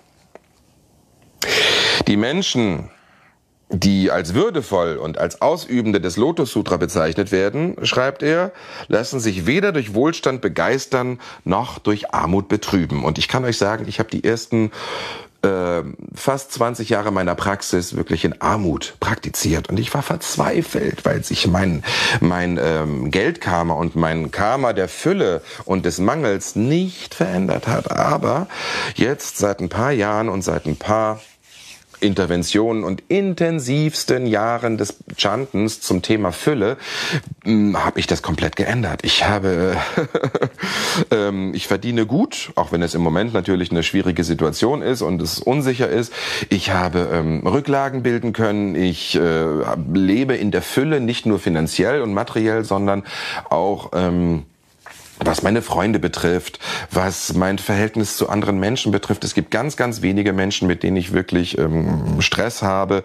Die 2.07 2.17
Menschen, 2.17 2.89
die 3.71 4.11
als 4.11 4.33
würdevoll 4.33 4.97
und 4.97 5.17
als 5.17 5.41
Ausübende 5.41 6.01
des 6.01 6.17
Lotus 6.17 6.51
Sutra 6.51 6.77
bezeichnet 6.77 7.31
werden, 7.31 7.75
schreibt 7.83 8.21
er, 8.23 8.51
lassen 8.87 9.19
sich 9.19 9.45
weder 9.45 9.71
durch 9.71 9.93
Wohlstand 9.93 10.41
begeistern 10.41 11.19
noch 11.45 11.79
durch 11.79 12.13
Armut 12.13 12.49
betrüben. 12.49 13.03
Und 13.03 13.17
ich 13.17 13.27
kann 13.27 13.45
euch 13.45 13.57
sagen, 13.57 13.85
ich 13.87 13.99
habe 13.99 14.09
die 14.09 14.23
ersten 14.23 14.71
äh, 15.41 15.81
fast 16.13 16.51
20 16.53 16.89
Jahre 16.89 17.11
meiner 17.11 17.35
Praxis 17.35 17.95
wirklich 17.95 18.25
in 18.25 18.41
Armut 18.41 18.95
praktiziert 18.99 19.69
und 19.69 19.79
ich 19.79 19.93
war 19.93 20.03
verzweifelt, 20.03 21.03
weil 21.03 21.23
sich 21.23 21.47
mein 21.47 21.83
mein 22.19 22.59
ähm, 22.61 23.09
Geldkarma 23.09 23.73
und 23.73 23.95
mein 23.95 24.31
Karma 24.31 24.73
der 24.73 24.87
Fülle 24.87 25.41
und 25.65 25.85
des 25.85 25.97
Mangels 25.97 26.55
nicht 26.55 27.15
verändert 27.15 27.67
hat. 27.67 27.91
Aber 27.91 28.47
jetzt 28.95 29.37
seit 29.37 29.61
ein 29.61 29.69
paar 29.69 29.91
Jahren 29.91 30.29
und 30.29 30.43
seit 30.43 30.67
ein 30.67 30.75
paar 30.75 31.19
Interventionen 32.01 32.83
und 32.83 33.03
intensivsten 33.07 34.25
Jahren 34.25 34.77
des 34.77 34.97
Chantens 35.17 35.81
zum 35.81 36.01
Thema 36.01 36.31
Fülle 36.31 36.77
hm, 37.43 37.83
habe 37.83 37.99
ich 37.99 38.07
das 38.07 38.21
komplett 38.21 38.55
geändert. 38.55 39.01
Ich 39.03 39.27
habe, 39.27 39.77
ähm, 41.11 41.53
ich 41.53 41.67
verdiene 41.67 42.05
gut, 42.05 42.51
auch 42.55 42.71
wenn 42.71 42.81
es 42.81 42.95
im 42.95 43.01
Moment 43.01 43.33
natürlich 43.33 43.71
eine 43.71 43.83
schwierige 43.83 44.23
Situation 44.23 44.81
ist 44.81 45.01
und 45.01 45.21
es 45.21 45.39
unsicher 45.39 45.89
ist. 45.89 46.13
Ich 46.49 46.71
habe 46.71 47.09
ähm, 47.13 47.45
Rücklagen 47.45 48.03
bilden 48.03 48.33
können. 48.33 48.75
Ich 48.75 49.15
äh, 49.15 49.45
lebe 49.93 50.35
in 50.35 50.51
der 50.51 50.61
Fülle, 50.61 50.99
nicht 50.99 51.25
nur 51.25 51.39
finanziell 51.39 52.01
und 52.01 52.13
materiell, 52.13 52.63
sondern 52.63 53.03
auch 53.49 53.91
ähm, 53.93 54.43
was 55.23 55.43
meine 55.43 55.61
Freunde 55.61 55.99
betrifft, 55.99 56.59
was 56.89 57.33
mein 57.33 57.57
Verhältnis 57.57 58.17
zu 58.17 58.29
anderen 58.29 58.59
Menschen 58.59 58.91
betrifft. 58.91 59.23
Es 59.23 59.33
gibt 59.33 59.51
ganz, 59.51 59.77
ganz 59.77 60.01
wenige 60.01 60.33
Menschen, 60.33 60.67
mit 60.67 60.83
denen 60.83 60.97
ich 60.97 61.13
wirklich 61.13 61.57
ähm, 61.57 62.21
Stress 62.21 62.61
habe. 62.61 63.03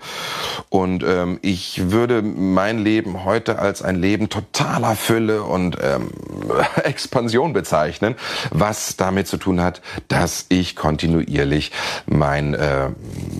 Und 0.68 1.04
ähm, 1.04 1.38
ich 1.42 1.90
würde 1.90 2.22
mein 2.22 2.78
Leben 2.78 3.24
heute 3.24 3.58
als 3.58 3.82
ein 3.82 3.96
Leben 3.96 4.28
totaler 4.28 4.96
Fülle 4.96 5.42
und 5.42 5.76
ähm, 5.82 6.10
Expansion 6.84 7.52
bezeichnen, 7.52 8.14
was 8.50 8.96
damit 8.96 9.26
zu 9.28 9.36
tun 9.36 9.60
hat, 9.60 9.82
dass 10.08 10.46
ich 10.48 10.76
kontinuierlich 10.76 11.72
mein 12.06 12.54
äh, 12.54 12.90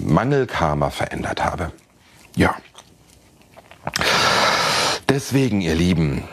Mangelkarma 0.04 0.90
verändert 0.90 1.44
habe. 1.44 1.72
Ja. 2.36 2.54
Deswegen, 5.08 5.60
ihr 5.60 5.74
Lieben, 5.74 6.24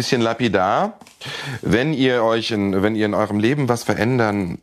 bisschen 0.00 0.22
lapidar. 0.22 0.94
Wenn 1.60 1.92
ihr 1.92 2.22
euch 2.22 2.52
in, 2.52 2.82
wenn 2.82 2.96
ihr 2.96 3.04
in 3.04 3.12
eurem 3.12 3.38
Leben 3.38 3.68
was 3.68 3.84
verändern 3.84 4.56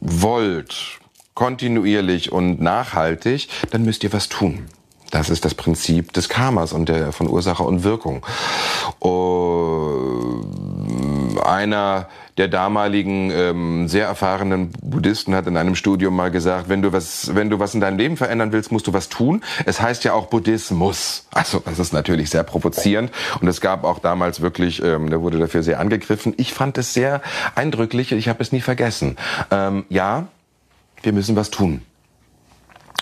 wollt, 0.00 0.98
kontinuierlich 1.34 2.32
und 2.32 2.60
nachhaltig, 2.60 3.48
dann 3.70 3.84
müsst 3.84 4.02
ihr 4.02 4.12
was 4.12 4.28
tun. 4.28 4.66
Das 5.12 5.30
ist 5.30 5.44
das 5.44 5.54
Prinzip 5.54 6.12
des 6.14 6.28
Karmas 6.28 6.72
und 6.72 6.88
der 6.88 7.12
von 7.12 7.28
Ursache 7.28 7.62
und 7.62 7.84
Wirkung. 7.84 8.26
Uh, 9.00 10.21
einer 11.42 12.08
der 12.38 12.48
damaligen 12.48 13.30
ähm, 13.30 13.88
sehr 13.88 14.06
erfahrenen 14.06 14.70
Buddhisten 14.82 15.34
hat 15.34 15.46
in 15.46 15.56
einem 15.56 15.74
Studium 15.74 16.16
mal 16.16 16.30
gesagt, 16.30 16.68
wenn 16.68 16.82
du 16.82 16.92
was, 16.92 17.34
wenn 17.34 17.50
du 17.50 17.58
was 17.58 17.74
in 17.74 17.80
deinem 17.80 17.98
Leben 17.98 18.16
verändern 18.16 18.52
willst, 18.52 18.72
musst 18.72 18.86
du 18.86 18.92
was 18.92 19.08
tun. 19.08 19.42
Es 19.66 19.80
heißt 19.80 20.04
ja 20.04 20.14
auch 20.14 20.26
Buddhismus. 20.26 21.26
Also 21.30 21.62
das 21.64 21.78
ist 21.78 21.92
natürlich 21.92 22.30
sehr 22.30 22.42
provozierend 22.42 23.10
und 23.40 23.48
es 23.48 23.60
gab 23.60 23.84
auch 23.84 23.98
damals 23.98 24.40
wirklich, 24.40 24.82
ähm, 24.82 25.10
der 25.10 25.20
wurde 25.20 25.38
dafür 25.38 25.62
sehr 25.62 25.78
angegriffen. 25.78 26.34
Ich 26.38 26.54
fand 26.54 26.78
es 26.78 26.94
sehr 26.94 27.20
eindrücklich. 27.54 28.12
Ich 28.12 28.28
habe 28.28 28.42
es 28.42 28.52
nie 28.52 28.60
vergessen. 28.60 29.16
Ähm, 29.50 29.84
ja, 29.88 30.26
wir 31.02 31.12
müssen 31.12 31.36
was 31.36 31.50
tun 31.50 31.82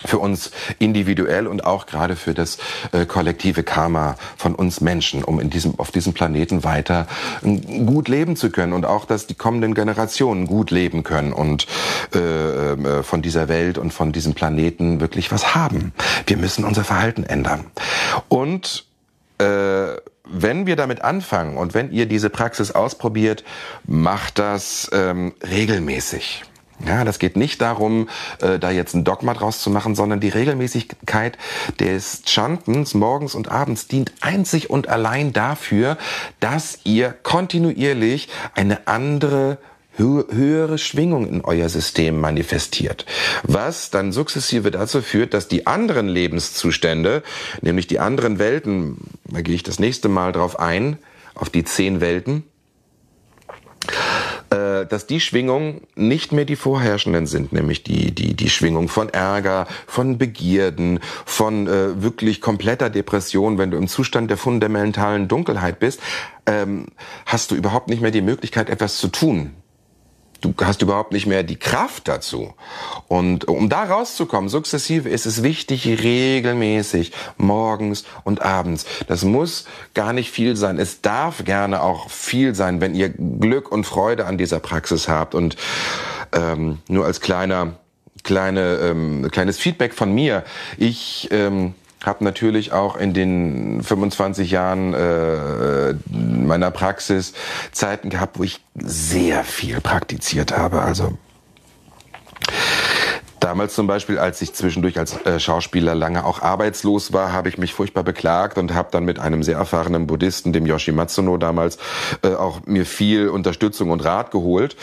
für 0.05 0.19
uns 0.19 0.51
individuell 0.79 1.47
und 1.47 1.65
auch 1.65 1.85
gerade 1.85 2.15
für 2.15 2.33
das 2.33 2.57
äh, 2.91 3.05
kollektive 3.05 3.63
Karma 3.63 4.15
von 4.37 4.55
uns 4.55 4.81
Menschen, 4.81 5.23
um 5.23 5.39
in 5.39 5.49
diesem, 5.49 5.79
auf 5.79 5.91
diesem 5.91 6.13
Planeten 6.13 6.63
weiter 6.63 7.07
äh, 7.43 7.57
gut 7.85 8.07
leben 8.07 8.35
zu 8.35 8.49
können 8.49 8.73
und 8.73 8.85
auch, 8.85 9.05
dass 9.05 9.27
die 9.27 9.35
kommenden 9.35 9.73
Generationen 9.73 10.47
gut 10.47 10.71
leben 10.71 11.03
können 11.03 11.33
und 11.33 11.67
äh, 12.15 12.19
äh, 12.19 13.03
von 13.03 13.21
dieser 13.21 13.47
Welt 13.47 13.77
und 13.77 13.91
von 13.91 14.11
diesem 14.11 14.33
Planeten 14.33 14.99
wirklich 14.99 15.31
was 15.31 15.55
haben. 15.55 15.93
Wir 16.27 16.37
müssen 16.37 16.63
unser 16.63 16.83
Verhalten 16.83 17.23
ändern. 17.23 17.65
Und 18.29 18.85
äh, 19.37 19.95
wenn 20.23 20.65
wir 20.65 20.75
damit 20.75 21.01
anfangen 21.01 21.57
und 21.57 21.73
wenn 21.73 21.91
ihr 21.91 22.05
diese 22.05 22.29
Praxis 22.29 22.71
ausprobiert, 22.71 23.43
macht 23.85 24.39
das 24.39 24.89
ähm, 24.93 25.33
regelmäßig. 25.43 26.43
Ja, 26.85 27.03
das 27.03 27.19
geht 27.19 27.35
nicht 27.37 27.61
darum, 27.61 28.09
äh, 28.41 28.59
da 28.59 28.71
jetzt 28.71 28.93
ein 28.93 29.03
Dogma 29.03 29.33
draus 29.33 29.61
zu 29.61 29.69
machen, 29.69 29.95
sondern 29.95 30.19
die 30.19 30.29
Regelmäßigkeit 30.29 31.37
des 31.79 32.23
Chantens 32.25 32.93
morgens 32.93 33.35
und 33.35 33.49
abends 33.49 33.87
dient 33.87 34.11
einzig 34.21 34.69
und 34.69 34.87
allein 34.89 35.33
dafür, 35.33 35.97
dass 36.39 36.79
ihr 36.83 37.11
kontinuierlich 37.11 38.29
eine 38.55 38.87
andere 38.87 39.57
höhere 39.97 40.77
Schwingung 40.77 41.27
in 41.27 41.41
euer 41.41 41.69
System 41.69 42.19
manifestiert, 42.19 43.05
was 43.43 43.91
dann 43.91 44.11
sukzessive 44.11 44.71
dazu 44.71 45.01
führt, 45.01 45.33
dass 45.33 45.47
die 45.47 45.67
anderen 45.67 46.07
Lebenszustände, 46.07 47.23
nämlich 47.61 47.87
die 47.87 47.99
anderen 47.99 48.39
Welten, 48.39 48.97
da 49.25 49.41
gehe 49.41 49.53
ich 49.53 49.63
das 49.63 49.79
nächste 49.79 50.09
Mal 50.09 50.31
drauf 50.31 50.59
ein, 50.59 50.97
auf 51.35 51.49
die 51.49 51.63
zehn 51.63 52.01
Welten, 52.01 52.43
äh, 54.51 54.85
dass 54.85 55.07
die 55.07 55.19
Schwingungen 55.19 55.81
nicht 55.95 56.33
mehr 56.33 56.45
die 56.45 56.55
vorherrschenden 56.55 57.25
sind, 57.25 57.53
nämlich 57.53 57.83
die, 57.83 58.13
die, 58.13 58.33
die 58.35 58.49
Schwingung 58.49 58.89
von 58.89 59.09
Ärger, 59.09 59.65
von 59.87 60.17
Begierden, 60.17 60.99
von 61.25 61.67
äh, 61.67 62.01
wirklich 62.01 62.41
kompletter 62.41 62.89
Depression, 62.89 63.57
wenn 63.57 63.71
du 63.71 63.77
im 63.77 63.87
Zustand 63.87 64.29
der 64.29 64.37
fundamentalen 64.37 65.27
Dunkelheit 65.27 65.79
bist, 65.79 66.01
ähm, 66.45 66.87
hast 67.25 67.51
du 67.51 67.55
überhaupt 67.55 67.87
nicht 67.87 68.01
mehr 68.01 68.11
die 68.11 68.21
Möglichkeit, 68.21 68.69
etwas 68.69 68.97
zu 68.97 69.07
tun 69.07 69.51
du 70.41 70.53
hast 70.61 70.81
überhaupt 70.81 71.11
nicht 71.13 71.27
mehr 71.27 71.43
die 71.43 71.55
Kraft 71.55 72.07
dazu. 72.07 72.53
Und 73.07 73.47
um 73.47 73.69
da 73.69 73.83
rauszukommen, 73.83 74.49
sukzessive, 74.49 75.07
ist 75.07 75.25
es 75.25 75.43
wichtig, 75.43 75.85
regelmäßig, 75.85 77.13
morgens 77.37 78.03
und 78.23 78.41
abends. 78.41 78.85
Das 79.07 79.23
muss 79.23 79.65
gar 79.93 80.13
nicht 80.13 80.31
viel 80.31 80.55
sein. 80.55 80.77
Es 80.79 81.01
darf 81.01 81.45
gerne 81.45 81.81
auch 81.81 82.09
viel 82.09 82.55
sein, 82.55 82.81
wenn 82.81 82.95
ihr 82.95 83.09
Glück 83.09 83.71
und 83.71 83.85
Freude 83.85 84.25
an 84.25 84.37
dieser 84.37 84.59
Praxis 84.59 85.07
habt. 85.07 85.35
Und 85.35 85.55
ähm, 86.33 86.79
nur 86.87 87.05
als 87.05 87.21
kleiner, 87.21 87.73
kleine, 88.23 88.77
ähm, 88.77 89.29
kleines 89.31 89.59
Feedback 89.59 89.93
von 89.93 90.13
mir. 90.13 90.43
Ich 90.77 91.29
ähm, 91.31 91.75
habe 92.03 92.23
natürlich 92.23 92.71
auch 92.71 92.95
in 92.95 93.13
den 93.13 93.83
25 93.83 94.51
Jahren 94.51 94.93
äh, 94.93 95.93
meiner 96.09 96.71
Praxis 96.71 97.33
Zeiten 97.71 98.09
gehabt, 98.09 98.39
wo 98.39 98.43
ich 98.43 98.63
sehr 98.75 99.43
viel 99.43 99.81
praktiziert 99.81 100.57
habe. 100.57 100.81
Also 100.81 101.17
Damals 103.41 103.73
zum 103.73 103.87
Beispiel, 103.87 104.19
als 104.19 104.39
ich 104.43 104.53
zwischendurch 104.53 104.99
als 104.99 105.19
äh, 105.25 105.39
Schauspieler 105.39 105.95
lange 105.95 106.25
auch 106.25 106.43
arbeitslos 106.43 107.11
war, 107.11 107.33
habe 107.33 107.49
ich 107.49 107.57
mich 107.57 107.73
furchtbar 107.73 108.03
beklagt 108.03 108.59
und 108.59 108.75
habe 108.75 108.89
dann 108.91 109.03
mit 109.03 109.17
einem 109.17 109.41
sehr 109.41 109.57
erfahrenen 109.57 110.05
Buddhisten, 110.05 110.53
dem 110.53 110.67
Yoshi 110.67 110.91
Matsuno 110.91 111.37
damals, 111.37 111.79
äh, 112.23 112.35
auch 112.35 112.67
mir 112.67 112.85
viel 112.85 113.29
Unterstützung 113.29 113.89
und 113.89 114.05
Rat 114.05 114.29
geholt. 114.29 114.75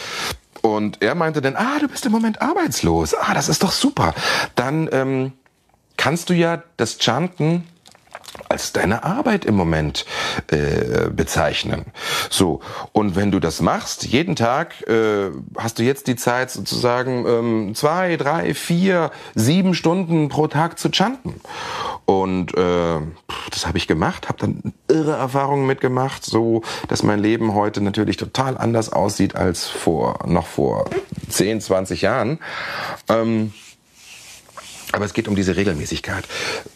Und 0.61 1.03
er 1.03 1.15
meinte 1.15 1.41
dann, 1.41 1.55
ah, 1.55 1.79
du 1.81 1.87
bist 1.87 2.05
im 2.07 2.11
Moment 2.11 2.43
arbeitslos. 2.43 3.15
Ah, 3.15 3.33
das 3.33 3.49
ist 3.49 3.63
doch 3.63 3.71
super. 3.71 4.13
Dann 4.57 4.89
ähm, 4.91 5.33
kannst 5.99 6.31
du 6.31 6.35
ja 6.35 6.63
das 6.79 6.97
Chanten 6.99 7.65
als 8.49 8.73
deine 8.73 9.05
Arbeit 9.05 9.45
im 9.45 9.55
Moment 9.55 10.07
äh, 10.51 11.11
bezeichnen. 11.11 11.87
So 12.31 12.61
und 12.93 13.17
wenn 13.17 13.31
du 13.31 13.41
das 13.41 13.61
machst, 13.61 14.07
jeden 14.07 14.37
Tag 14.37 14.87
äh, 14.89 15.31
hast 15.57 15.79
du 15.79 15.83
jetzt 15.83 16.07
die 16.07 16.17
Zeit 16.17 16.51
sozusagen 16.51 17.27
ähm, 17.27 17.75
zwei, 17.75 18.17
drei, 18.17 18.55
vier, 18.55 19.11
sieben 19.35 19.75
Stunden 19.75 20.29
pro 20.29 20.47
Tag 20.47 20.79
zu 20.79 20.91
chanten. 20.91 21.41
Und 22.07 22.57
äh, 22.57 23.01
das 23.51 23.67
habe 23.67 23.77
ich 23.77 23.87
gemacht, 23.87 24.29
habe 24.29 24.39
dann 24.39 24.73
irre 24.89 25.13
Erfahrungen 25.13 25.67
mitgemacht, 25.67 26.25
so 26.25 26.63
dass 26.89 27.03
mein 27.03 27.19
Leben 27.19 27.55
heute 27.55 27.81
natürlich 27.83 28.17
total 28.17 28.57
anders 28.57 28.91
aussieht 28.91 29.37
als 29.37 29.67
vor 29.67 30.21
noch 30.27 30.47
vor 30.47 30.87
10, 31.29 31.61
20 31.61 32.03
Jahren. 32.03 32.39
Ähm, 33.09 33.53
aber 34.99 35.05
es 35.05 35.15
geht 35.15 35.29
um 35.29 35.37
diese 35.37 35.55
Regelmäßigkeit. 35.55 36.25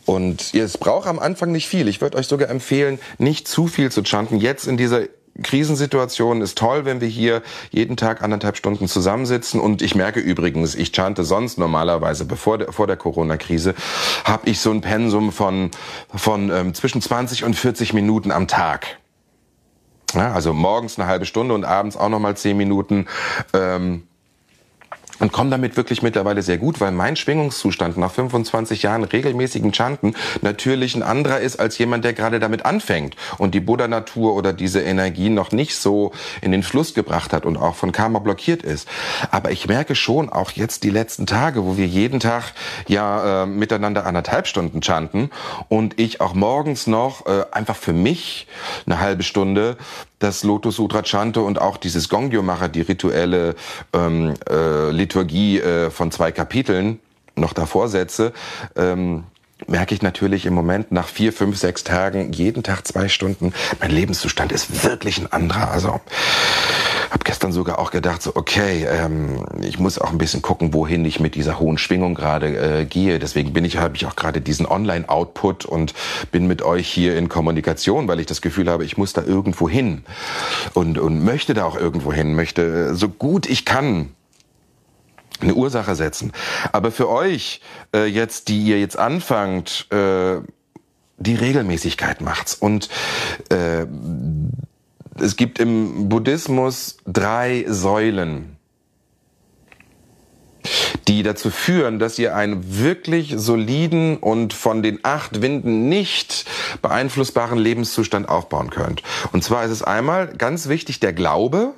Und 0.06 0.54
es 0.54 0.78
braucht 0.78 1.08
am 1.08 1.18
Anfang 1.18 1.50
nicht 1.50 1.66
viel. 1.66 1.88
Ich 1.88 2.00
würde 2.00 2.16
euch 2.16 2.28
sogar 2.28 2.48
empfehlen, 2.50 3.00
nicht 3.18 3.48
zu 3.48 3.66
viel 3.66 3.90
zu 3.90 4.04
chanten. 4.04 4.38
Jetzt 4.38 4.68
in 4.68 4.76
dieser 4.76 5.08
Krisensituation 5.42 6.40
ist 6.40 6.56
toll, 6.56 6.85
wenn 6.85 7.00
wir 7.00 7.08
hier 7.08 7.42
jeden 7.70 7.96
Tag 7.96 8.22
anderthalb 8.22 8.56
Stunden 8.56 8.87
zusammensitzen. 8.87 9.61
Und 9.61 9.82
ich 9.82 9.96
merke 9.96 10.20
übrigens, 10.20 10.76
ich 10.76 10.92
chante 10.94 11.24
sonst 11.24 11.58
normalerweise, 11.58 12.24
bevor 12.24 12.58
der, 12.58 12.72
vor 12.72 12.87
der 12.87 12.96
Corona-Krise, 12.96 13.74
habe 14.24 14.48
ich 14.48 14.61
so 14.61 14.70
ein 14.70 14.82
Pensum 14.82 15.32
von, 15.32 15.72
von 16.14 16.48
ähm, 16.50 16.74
zwischen 16.74 17.02
20 17.02 17.42
und 17.42 17.56
40 17.56 17.92
Minuten 17.92 18.30
am 18.30 18.46
Tag. 18.46 18.98
Ja, 20.14 20.32
also 20.32 20.52
morgens 20.52 20.96
eine 20.96 21.08
halbe 21.08 21.26
Stunde 21.26 21.54
und 21.54 21.64
abends 21.64 21.96
auch 21.96 22.08
nochmal 22.08 22.37
zehn 22.37 22.56
Minuten. 22.56 23.08
Ähm, 23.52 24.04
und 25.22 25.30
komme 25.30 25.50
damit 25.50 25.76
wirklich 25.76 26.02
mittlerweile 26.02 26.42
sehr 26.42 26.58
gut, 26.58 26.80
weil 26.80 26.90
mein 26.90 27.14
Schwingungszustand 27.14 27.96
nach 27.96 28.11
25 28.11 28.82
Jahren 28.82 29.04
regelmäßigen 29.04 29.72
Chanten 29.72 30.16
natürlich 30.40 30.96
ein 30.96 31.04
anderer 31.04 31.38
ist 31.38 31.61
als 31.61 31.78
jemand, 31.78 32.04
der 32.04 32.12
gerade 32.12 32.40
damit 32.40 32.66
anfängt 32.66 33.14
und 33.38 33.54
die 33.54 33.61
Buddha-Natur 33.61 34.35
oder 34.35 34.52
diese 34.52 34.80
Energie 34.80 35.30
noch 35.30 35.52
nicht 35.52 35.76
so 35.76 36.11
in 36.40 36.50
den 36.50 36.64
Fluss 36.64 36.92
gebracht 36.92 37.32
hat 37.32 37.46
und 37.46 37.56
auch 37.56 37.76
von 37.76 37.92
Karma 37.92 38.18
blockiert 38.18 38.64
ist. 38.64 38.88
Aber 39.30 39.52
ich 39.52 39.68
merke 39.68 39.94
schon 39.94 40.28
auch 40.28 40.50
jetzt 40.50 40.82
die 40.82 40.90
letzten 40.90 41.24
Tage, 41.24 41.64
wo 41.64 41.76
wir 41.76 41.87
jeden 41.87 42.18
Tag 42.18 42.52
ja 42.88 43.44
äh, 43.44 43.46
miteinander 43.46 44.06
anderthalb 44.06 44.48
Stunden 44.48 44.82
chanten 44.82 45.30
und 45.68 46.00
ich 46.00 46.20
auch 46.20 46.35
morgens 46.35 46.88
noch 46.88 47.26
äh, 47.26 47.44
einfach 47.52 47.76
für 47.76 47.92
mich 47.92 48.48
eine 48.87 48.98
halbe 48.98 49.22
Stunde 49.22 49.76
das 50.22 50.44
Lotus 50.44 50.76
Sutra 50.76 51.02
chante 51.04 51.40
und 51.42 51.61
auch 51.61 51.76
dieses 51.76 52.08
Gongyo 52.08 52.42
mache, 52.42 52.68
die 52.68 52.82
rituelle 52.82 53.54
ähm, 53.92 54.35
äh, 54.48 54.90
Liturgie 54.90 55.61
äh, 55.61 55.90
von 55.90 56.11
zwei 56.11 56.32
Kapiteln 56.32 57.00
noch 57.37 57.52
davor 57.52 57.88
setze, 57.88 58.32
ähm, 58.76 59.24
merke 59.66 59.94
ich 59.94 60.02
natürlich 60.02 60.46
im 60.46 60.54
Moment 60.54 60.92
nach 60.92 61.08
vier, 61.08 61.32
fünf, 61.32 61.56
sechs 61.56 61.85
Tagen, 61.85 62.32
jeden 62.32 62.62
Tag 62.62 62.87
zwei 62.87 63.08
Stunden, 63.08 63.52
mein 63.80 63.90
Lebenszustand 63.90 64.52
ist 64.52 64.85
wirklich 64.85 65.18
ein 65.18 65.32
anderer. 65.32 65.70
Also 65.70 66.00
habe 67.12 67.25
gestern 67.25 67.53
sogar 67.53 67.79
auch 67.79 67.90
gedacht, 67.90 68.22
so 68.22 68.33
okay, 68.35 68.87
ähm, 68.88 69.44
ich 69.61 69.79
muss 69.79 69.98
auch 69.98 70.11
ein 70.11 70.18
bisschen 70.18 70.40
gucken, 70.40 70.72
wohin 70.72 71.05
ich 71.05 71.20
mit 71.20 71.35
dieser 71.35 71.59
hohen 71.59 71.77
Schwingung 71.77 72.14
gerade 72.14 72.81
äh, 72.81 72.85
gehe. 72.87 73.18
Deswegen 73.18 73.53
bin 73.53 73.64
ich, 73.64 73.77
habe 73.77 73.96
ich 73.96 74.07
auch 74.07 74.16
gerade 74.16 74.40
diesen 74.40 74.66
Online-Output 74.66 75.66
und 75.66 75.92
bin 76.31 76.46
mit 76.46 76.62
euch 76.62 76.88
hier 76.88 77.16
in 77.16 77.29
Kommunikation, 77.29 78.09
weil 78.09 78.18
ich 78.18 78.27
das 78.27 78.40
Gefühl 78.40 78.70
habe, 78.70 78.85
ich 78.85 78.96
muss 78.96 79.12
da 79.12 79.22
irgendwo 79.22 79.68
hin 79.68 80.05
und, 80.72 80.98
und 80.98 81.22
möchte 81.22 81.53
da 81.55 81.64
auch 81.64 81.77
irgendwo 81.77 82.12
hin, 82.12 82.35
möchte 82.35 82.90
äh, 82.90 82.94
so 82.94 83.09
gut 83.09 83.46
ich 83.46 83.64
kann 83.64 84.11
eine 85.40 85.55
Ursache 85.55 85.94
setzen. 85.94 86.33
Aber 86.70 86.90
für 86.92 87.09
euch 87.09 87.61
äh, 87.94 88.07
jetzt, 88.07 88.48
die 88.48 88.62
ihr 88.62 88.81
jetzt 88.81 88.98
anfangt, 88.98 89.87
äh, 89.90 90.40
die 91.18 91.35
Regelmäßigkeit 91.35 92.20
macht's. 92.20 92.55
Und 92.55 92.88
äh, 93.51 93.87
es 95.20 95.37
gibt 95.37 95.59
im 95.59 96.09
Buddhismus 96.09 96.98
drei 97.07 97.64
Säulen, 97.68 98.57
die 101.09 101.22
dazu 101.22 101.51
führen, 101.51 101.98
dass 101.98 102.18
ihr 102.18 102.35
einen 102.35 102.79
wirklich 102.79 103.35
soliden 103.37 104.16
und 104.16 104.53
von 104.53 104.83
den 104.83 105.01
acht 105.03 105.42
Winden 105.42 105.88
nicht 105.88 106.46
beeinflussbaren 106.81 107.59
Lebenszustand 107.59 108.29
aufbauen 108.29 108.70
könnt. 108.70 109.03
Und 109.33 109.44
zwar 109.44 109.64
ist 109.64 109.70
es 109.70 109.83
einmal 109.83 110.29
ganz 110.37 110.68
wichtig 110.68 111.01
der 111.01 111.12
Glaube, 111.12 111.75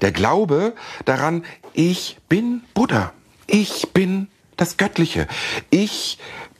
der 0.00 0.12
Glaube 0.12 0.74
daran, 1.04 1.44
ich 1.72 2.18
bin 2.28 2.62
Buddha. 2.74 3.12
Ich 3.46 3.88
bin 3.92 4.28
das 4.56 4.76
Göttliche. 4.76 5.28
Ich 5.70 6.18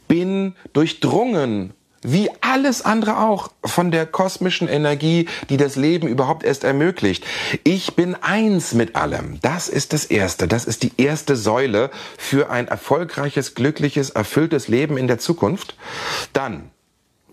bin 0.08 0.54
durchdrungen 0.72 1.72
wie 2.06 2.30
alles 2.40 2.82
andere 2.82 3.18
auch 3.18 3.50
von 3.64 3.90
der 3.90 4.06
kosmischen 4.06 4.68
Energie, 4.68 5.28
die 5.50 5.56
das 5.56 5.76
Leben 5.76 6.06
überhaupt 6.06 6.44
erst 6.44 6.64
ermöglicht. 6.64 7.24
Ich 7.64 7.96
bin 7.96 8.14
eins 8.14 8.74
mit 8.74 8.94
allem. 8.94 9.38
Das 9.42 9.68
ist 9.68 9.92
das 9.92 10.04
Erste. 10.04 10.46
Das 10.46 10.64
ist 10.64 10.82
die 10.84 10.92
erste 10.96 11.36
Säule 11.36 11.90
für 12.16 12.48
ein 12.50 12.68
erfolgreiches, 12.68 13.54
glückliches, 13.54 14.10
erfülltes 14.10 14.68
Leben 14.68 14.96
in 14.96 15.08
der 15.08 15.18
Zukunft. 15.18 15.76
Dann 16.32 16.70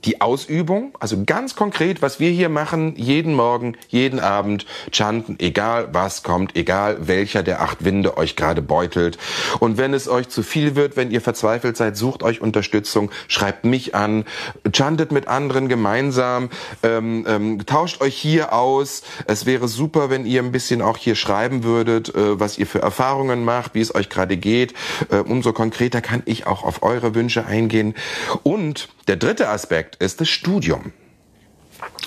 die 0.05 0.21
Ausübung, 0.21 0.95
also 0.99 1.23
ganz 1.25 1.55
konkret, 1.55 2.01
was 2.01 2.19
wir 2.19 2.29
hier 2.29 2.49
machen, 2.49 2.95
jeden 2.95 3.33
Morgen, 3.33 3.77
jeden 3.87 4.19
Abend, 4.19 4.65
chanten, 4.91 5.37
egal 5.39 5.89
was 5.93 6.23
kommt, 6.23 6.55
egal 6.55 7.07
welcher 7.07 7.43
der 7.43 7.61
acht 7.61 7.85
Winde 7.85 8.17
euch 8.17 8.35
gerade 8.35 8.61
beutelt. 8.61 9.17
Und 9.59 9.77
wenn 9.77 9.93
es 9.93 10.07
euch 10.07 10.29
zu 10.29 10.43
viel 10.43 10.75
wird, 10.75 10.97
wenn 10.97 11.11
ihr 11.11 11.21
verzweifelt 11.21 11.77
seid, 11.77 11.97
sucht 11.97 12.23
euch 12.23 12.41
Unterstützung, 12.41 13.11
schreibt 13.27 13.65
mich 13.65 13.95
an, 13.95 14.25
chantet 14.73 15.11
mit 15.11 15.27
anderen 15.27 15.69
gemeinsam, 15.69 16.49
ähm, 16.83 17.25
ähm, 17.27 17.65
tauscht 17.65 18.01
euch 18.01 18.15
hier 18.15 18.53
aus. 18.53 19.03
Es 19.25 19.45
wäre 19.45 19.67
super, 19.67 20.09
wenn 20.09 20.25
ihr 20.25 20.41
ein 20.41 20.51
bisschen 20.51 20.81
auch 20.81 20.97
hier 20.97 21.15
schreiben 21.15 21.63
würdet, 21.63 22.13
äh, 22.13 22.39
was 22.39 22.57
ihr 22.57 22.67
für 22.67 22.81
Erfahrungen 22.81 23.45
macht, 23.45 23.75
wie 23.75 23.81
es 23.81 23.93
euch 23.95 24.09
gerade 24.09 24.37
geht. 24.37 24.73
Äh, 25.09 25.17
umso 25.17 25.53
konkreter 25.53 26.01
kann 26.01 26.23
ich 26.25 26.47
auch 26.47 26.63
auf 26.63 26.83
eure 26.83 27.15
Wünsche 27.15 27.45
eingehen. 27.45 27.95
Und 28.43 28.89
der 29.07 29.17
dritte 29.17 29.49
Aspekt 29.49 29.95
ist 29.97 30.21
das 30.21 30.29
Studium 30.29 30.93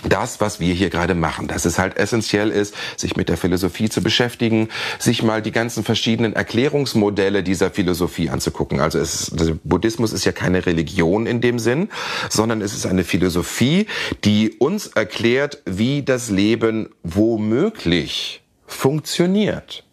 das, 0.08 0.40
was 0.40 0.60
wir 0.60 0.74
hier 0.74 0.90
gerade 0.90 1.14
machen, 1.14 1.48
dass 1.48 1.64
es 1.64 1.78
halt 1.78 1.96
essentiell 1.96 2.50
ist, 2.50 2.74
sich 2.96 3.16
mit 3.16 3.28
der 3.28 3.36
Philosophie 3.36 3.88
zu 3.88 4.02
beschäftigen, 4.02 4.68
sich 4.98 5.22
mal 5.22 5.42
die 5.42 5.52
ganzen 5.52 5.84
verschiedenen 5.84 6.34
Erklärungsmodelle 6.34 7.42
dieser 7.42 7.70
Philosophie 7.70 8.30
anzugucken. 8.30 8.80
Also 8.80 8.98
es, 8.98 9.32
Buddhismus 9.64 10.12
ist 10.12 10.24
ja 10.24 10.32
keine 10.32 10.66
Religion 10.66 11.26
in 11.26 11.40
dem 11.40 11.58
Sinn, 11.58 11.88
sondern 12.28 12.60
es 12.60 12.74
ist 12.74 12.86
eine 12.86 13.04
Philosophie, 13.04 13.86
die 14.24 14.54
uns 14.58 14.88
erklärt, 14.88 15.62
wie 15.64 16.02
das 16.02 16.30
Leben 16.30 16.90
womöglich 17.02 18.42
funktioniert. 18.66 19.85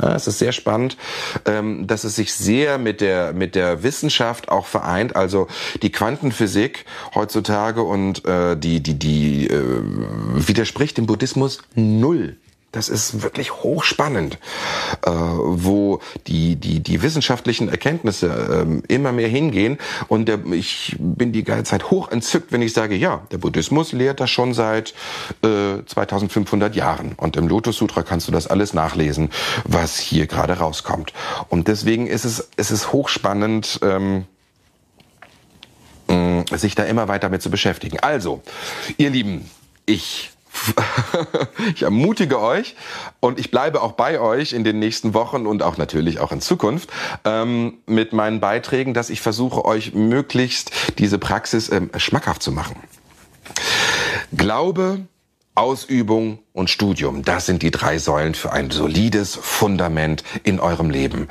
Ja, 0.00 0.14
es 0.14 0.26
ist 0.26 0.38
sehr 0.38 0.52
spannend, 0.52 0.96
ähm, 1.46 1.86
dass 1.86 2.04
es 2.04 2.16
sich 2.16 2.32
sehr 2.34 2.78
mit 2.78 3.00
der, 3.00 3.32
mit 3.32 3.54
der 3.54 3.82
Wissenschaft 3.82 4.48
auch 4.48 4.66
vereint. 4.66 5.16
Also 5.16 5.48
die 5.82 5.90
Quantenphysik 5.90 6.84
heutzutage 7.14 7.82
und 7.82 8.24
äh, 8.24 8.56
die, 8.56 8.80
die, 8.82 8.98
die 8.98 9.48
äh, 9.48 9.62
widerspricht 10.34 10.98
dem 10.98 11.06
Buddhismus 11.06 11.62
null. 11.74 12.36
Das 12.76 12.90
ist 12.90 13.22
wirklich 13.22 13.54
hochspannend, 13.54 14.34
äh, 15.06 15.10
wo 15.10 16.00
die, 16.26 16.56
die, 16.56 16.80
die 16.80 17.00
wissenschaftlichen 17.00 17.70
Erkenntnisse 17.70 18.66
äh, 18.86 18.92
immer 18.92 19.12
mehr 19.12 19.28
hingehen. 19.28 19.78
Und 20.08 20.28
der, 20.28 20.44
ich 20.52 20.94
bin 20.98 21.32
die 21.32 21.42
ganze 21.42 21.64
Zeit 21.64 21.90
hoch 21.90 22.10
entzückt, 22.10 22.52
wenn 22.52 22.60
ich 22.60 22.74
sage, 22.74 22.94
ja, 22.94 23.22
der 23.32 23.38
Buddhismus 23.38 23.92
lehrt 23.92 24.20
das 24.20 24.28
schon 24.28 24.52
seit 24.52 24.92
äh, 25.42 25.86
2500 25.86 26.76
Jahren. 26.76 27.14
Und 27.16 27.38
im 27.38 27.48
Lotus 27.48 27.78
Sutra 27.78 28.02
kannst 28.02 28.28
du 28.28 28.32
das 28.32 28.46
alles 28.46 28.74
nachlesen, 28.74 29.30
was 29.64 29.98
hier 29.98 30.26
gerade 30.26 30.58
rauskommt. 30.58 31.14
Und 31.48 31.68
deswegen 31.68 32.06
ist 32.06 32.26
es, 32.26 32.50
ist 32.58 32.72
es 32.72 32.92
hochspannend, 32.92 33.80
ähm, 33.82 34.26
sich 36.52 36.74
da 36.74 36.84
immer 36.84 37.08
weiter 37.08 37.30
mit 37.30 37.40
zu 37.40 37.50
beschäftigen. 37.50 38.00
Also, 38.00 38.42
ihr 38.98 39.08
Lieben, 39.08 39.50
ich 39.86 40.35
ich 41.74 41.82
ermutige 41.82 42.40
euch 42.40 42.76
und 43.20 43.38
ich 43.38 43.50
bleibe 43.50 43.82
auch 43.82 43.92
bei 43.92 44.20
euch 44.20 44.52
in 44.52 44.64
den 44.64 44.78
nächsten 44.78 45.14
Wochen 45.14 45.46
und 45.46 45.62
auch 45.62 45.76
natürlich 45.76 46.20
auch 46.20 46.32
in 46.32 46.40
Zukunft 46.40 46.90
ähm, 47.24 47.78
mit 47.86 48.12
meinen 48.12 48.40
Beiträgen, 48.40 48.94
dass 48.94 49.10
ich 49.10 49.20
versuche, 49.20 49.64
euch 49.64 49.94
möglichst 49.94 50.70
diese 50.98 51.18
Praxis 51.18 51.70
ähm, 51.70 51.90
schmackhaft 51.96 52.42
zu 52.42 52.52
machen. 52.52 52.76
Glaube, 54.36 55.00
Ausübung 55.56 56.40
und 56.52 56.68
Studium, 56.68 57.22
das 57.22 57.46
sind 57.46 57.62
die 57.62 57.70
drei 57.70 57.98
Säulen 57.98 58.34
für 58.34 58.52
ein 58.52 58.70
solides 58.70 59.34
Fundament 59.34 60.22
in 60.42 60.60
eurem 60.60 60.90
Leben. 60.90 61.28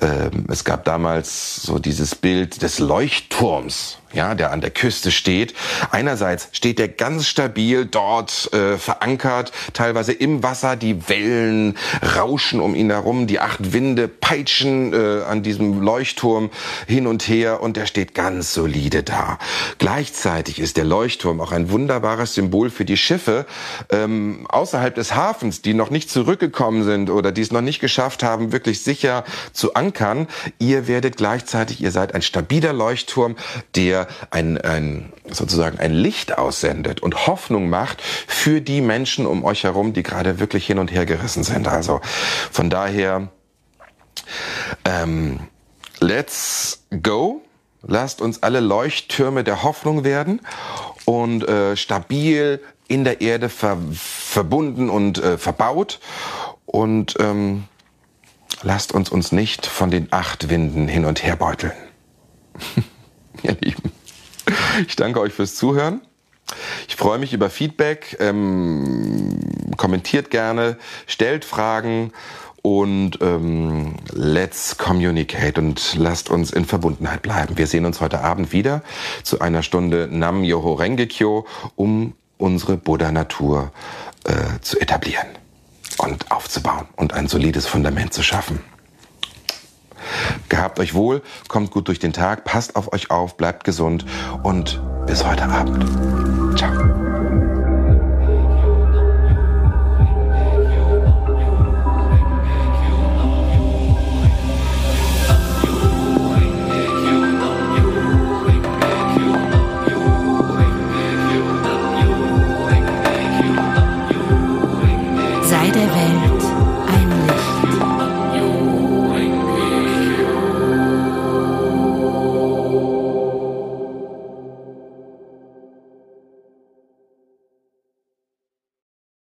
Ähm, 0.00 0.46
es 0.48 0.64
gab 0.64 0.84
damals 0.84 1.56
so 1.56 1.80
dieses 1.80 2.14
Bild 2.14 2.62
des 2.62 2.78
Leuchtturms 2.78 3.98
ja, 4.14 4.34
der 4.34 4.52
an 4.52 4.60
der 4.60 4.70
Küste 4.70 5.10
steht. 5.10 5.54
Einerseits 5.90 6.48
steht 6.52 6.80
er 6.80 6.88
ganz 6.88 7.26
stabil 7.26 7.84
dort 7.84 8.52
äh, 8.52 8.78
verankert, 8.78 9.52
teilweise 9.72 10.12
im 10.12 10.42
Wasser, 10.42 10.76
die 10.76 11.08
Wellen 11.08 11.76
rauschen 12.16 12.60
um 12.60 12.74
ihn 12.74 12.90
herum, 12.90 13.26
die 13.26 13.40
acht 13.40 13.72
Winde 13.72 14.08
peitschen 14.08 14.92
äh, 14.92 15.22
an 15.24 15.42
diesem 15.42 15.80
Leuchtturm 15.80 16.50
hin 16.86 17.06
und 17.06 17.28
her 17.28 17.60
und 17.60 17.76
er 17.76 17.86
steht 17.86 18.14
ganz 18.14 18.54
solide 18.54 19.02
da. 19.02 19.38
Gleichzeitig 19.78 20.58
ist 20.58 20.76
der 20.76 20.84
Leuchtturm 20.84 21.40
auch 21.40 21.52
ein 21.52 21.70
wunderbares 21.70 22.34
Symbol 22.34 22.70
für 22.70 22.84
die 22.84 22.96
Schiffe 22.96 23.46
ähm, 23.90 24.46
außerhalb 24.48 24.94
des 24.94 25.14
Hafens, 25.14 25.62
die 25.62 25.74
noch 25.74 25.90
nicht 25.90 26.10
zurückgekommen 26.10 26.84
sind 26.84 27.10
oder 27.10 27.32
die 27.32 27.42
es 27.42 27.52
noch 27.52 27.60
nicht 27.60 27.80
geschafft 27.80 28.22
haben, 28.22 28.52
wirklich 28.52 28.82
sicher 28.82 29.24
zu 29.52 29.74
ankern. 29.74 30.28
Ihr 30.58 30.86
werdet 30.88 31.16
gleichzeitig, 31.16 31.80
ihr 31.80 31.90
seid 31.90 32.14
ein 32.14 32.22
stabiler 32.22 32.72
Leuchtturm, 32.72 33.36
ein, 34.30 34.58
ein, 34.60 35.12
sozusagen 35.28 35.78
ein 35.78 35.92
Licht 35.92 36.36
aussendet 36.36 37.00
und 37.00 37.26
Hoffnung 37.26 37.68
macht 37.68 38.02
für 38.02 38.60
die 38.60 38.80
Menschen 38.80 39.26
um 39.26 39.44
euch 39.44 39.64
herum, 39.64 39.92
die 39.92 40.02
gerade 40.02 40.38
wirklich 40.38 40.66
hin 40.66 40.78
und 40.78 40.92
her 40.92 41.06
gerissen 41.06 41.44
sind. 41.44 41.68
Also 41.68 42.00
von 42.50 42.70
daher, 42.70 43.28
ähm, 44.84 45.40
let's 46.00 46.84
go. 47.02 47.42
Lasst 47.86 48.22
uns 48.22 48.42
alle 48.42 48.60
Leuchttürme 48.60 49.44
der 49.44 49.62
Hoffnung 49.62 50.04
werden 50.04 50.40
und 51.04 51.46
äh, 51.46 51.76
stabil 51.76 52.60
in 52.88 53.04
der 53.04 53.20
Erde 53.20 53.48
ver 53.48 53.76
verbunden 53.92 54.88
und 54.88 55.18
äh, 55.18 55.36
verbaut. 55.36 56.00
Und 56.66 57.16
ähm, 57.20 57.64
lasst 58.62 58.92
uns 58.92 59.10
uns 59.10 59.32
nicht 59.32 59.66
von 59.66 59.90
den 59.90 60.08
acht 60.10 60.48
Winden 60.48 60.88
hin 60.88 61.04
und 61.04 61.22
her 61.22 61.36
beuteln. 61.36 61.72
Ihr 63.48 63.56
Lieben. 63.60 63.92
Ich 64.88 64.96
danke 64.96 65.20
euch 65.20 65.32
fürs 65.32 65.54
Zuhören. 65.54 66.00
Ich 66.88 66.96
freue 66.96 67.18
mich 67.18 67.32
über 67.32 67.50
Feedback. 67.50 68.16
Ähm, 68.20 69.70
kommentiert 69.76 70.30
gerne, 70.30 70.78
stellt 71.06 71.44
Fragen 71.44 72.12
und 72.62 73.18
ähm, 73.20 73.96
let's 74.12 74.78
communicate 74.78 75.60
und 75.60 75.96
lasst 75.96 76.30
uns 76.30 76.50
in 76.50 76.64
Verbundenheit 76.64 77.20
bleiben. 77.20 77.58
Wir 77.58 77.66
sehen 77.66 77.84
uns 77.84 78.00
heute 78.00 78.20
Abend 78.20 78.52
wieder 78.52 78.82
zu 79.22 79.40
einer 79.40 79.62
Stunde 79.62 80.08
Nam 80.10 80.42
Yoho 80.42 80.72
Rengekyo, 80.72 81.46
um 81.76 82.14
unsere 82.38 82.78
Buddha-Natur 82.78 83.72
äh, 84.24 84.60
zu 84.62 84.80
etablieren 84.80 85.28
und 85.98 86.30
aufzubauen 86.30 86.88
und 86.96 87.12
ein 87.12 87.28
solides 87.28 87.66
Fundament 87.66 88.14
zu 88.14 88.22
schaffen. 88.22 88.60
Gehabt 90.48 90.78
euch 90.78 90.94
wohl, 90.94 91.22
kommt 91.48 91.70
gut 91.70 91.88
durch 91.88 91.98
den 91.98 92.12
Tag, 92.12 92.44
passt 92.44 92.76
auf 92.76 92.92
euch 92.92 93.10
auf, 93.10 93.36
bleibt 93.36 93.64
gesund 93.64 94.04
und 94.42 94.80
bis 95.06 95.24
heute 95.24 95.44
Abend. 95.44 96.58
Ciao. 96.58 97.03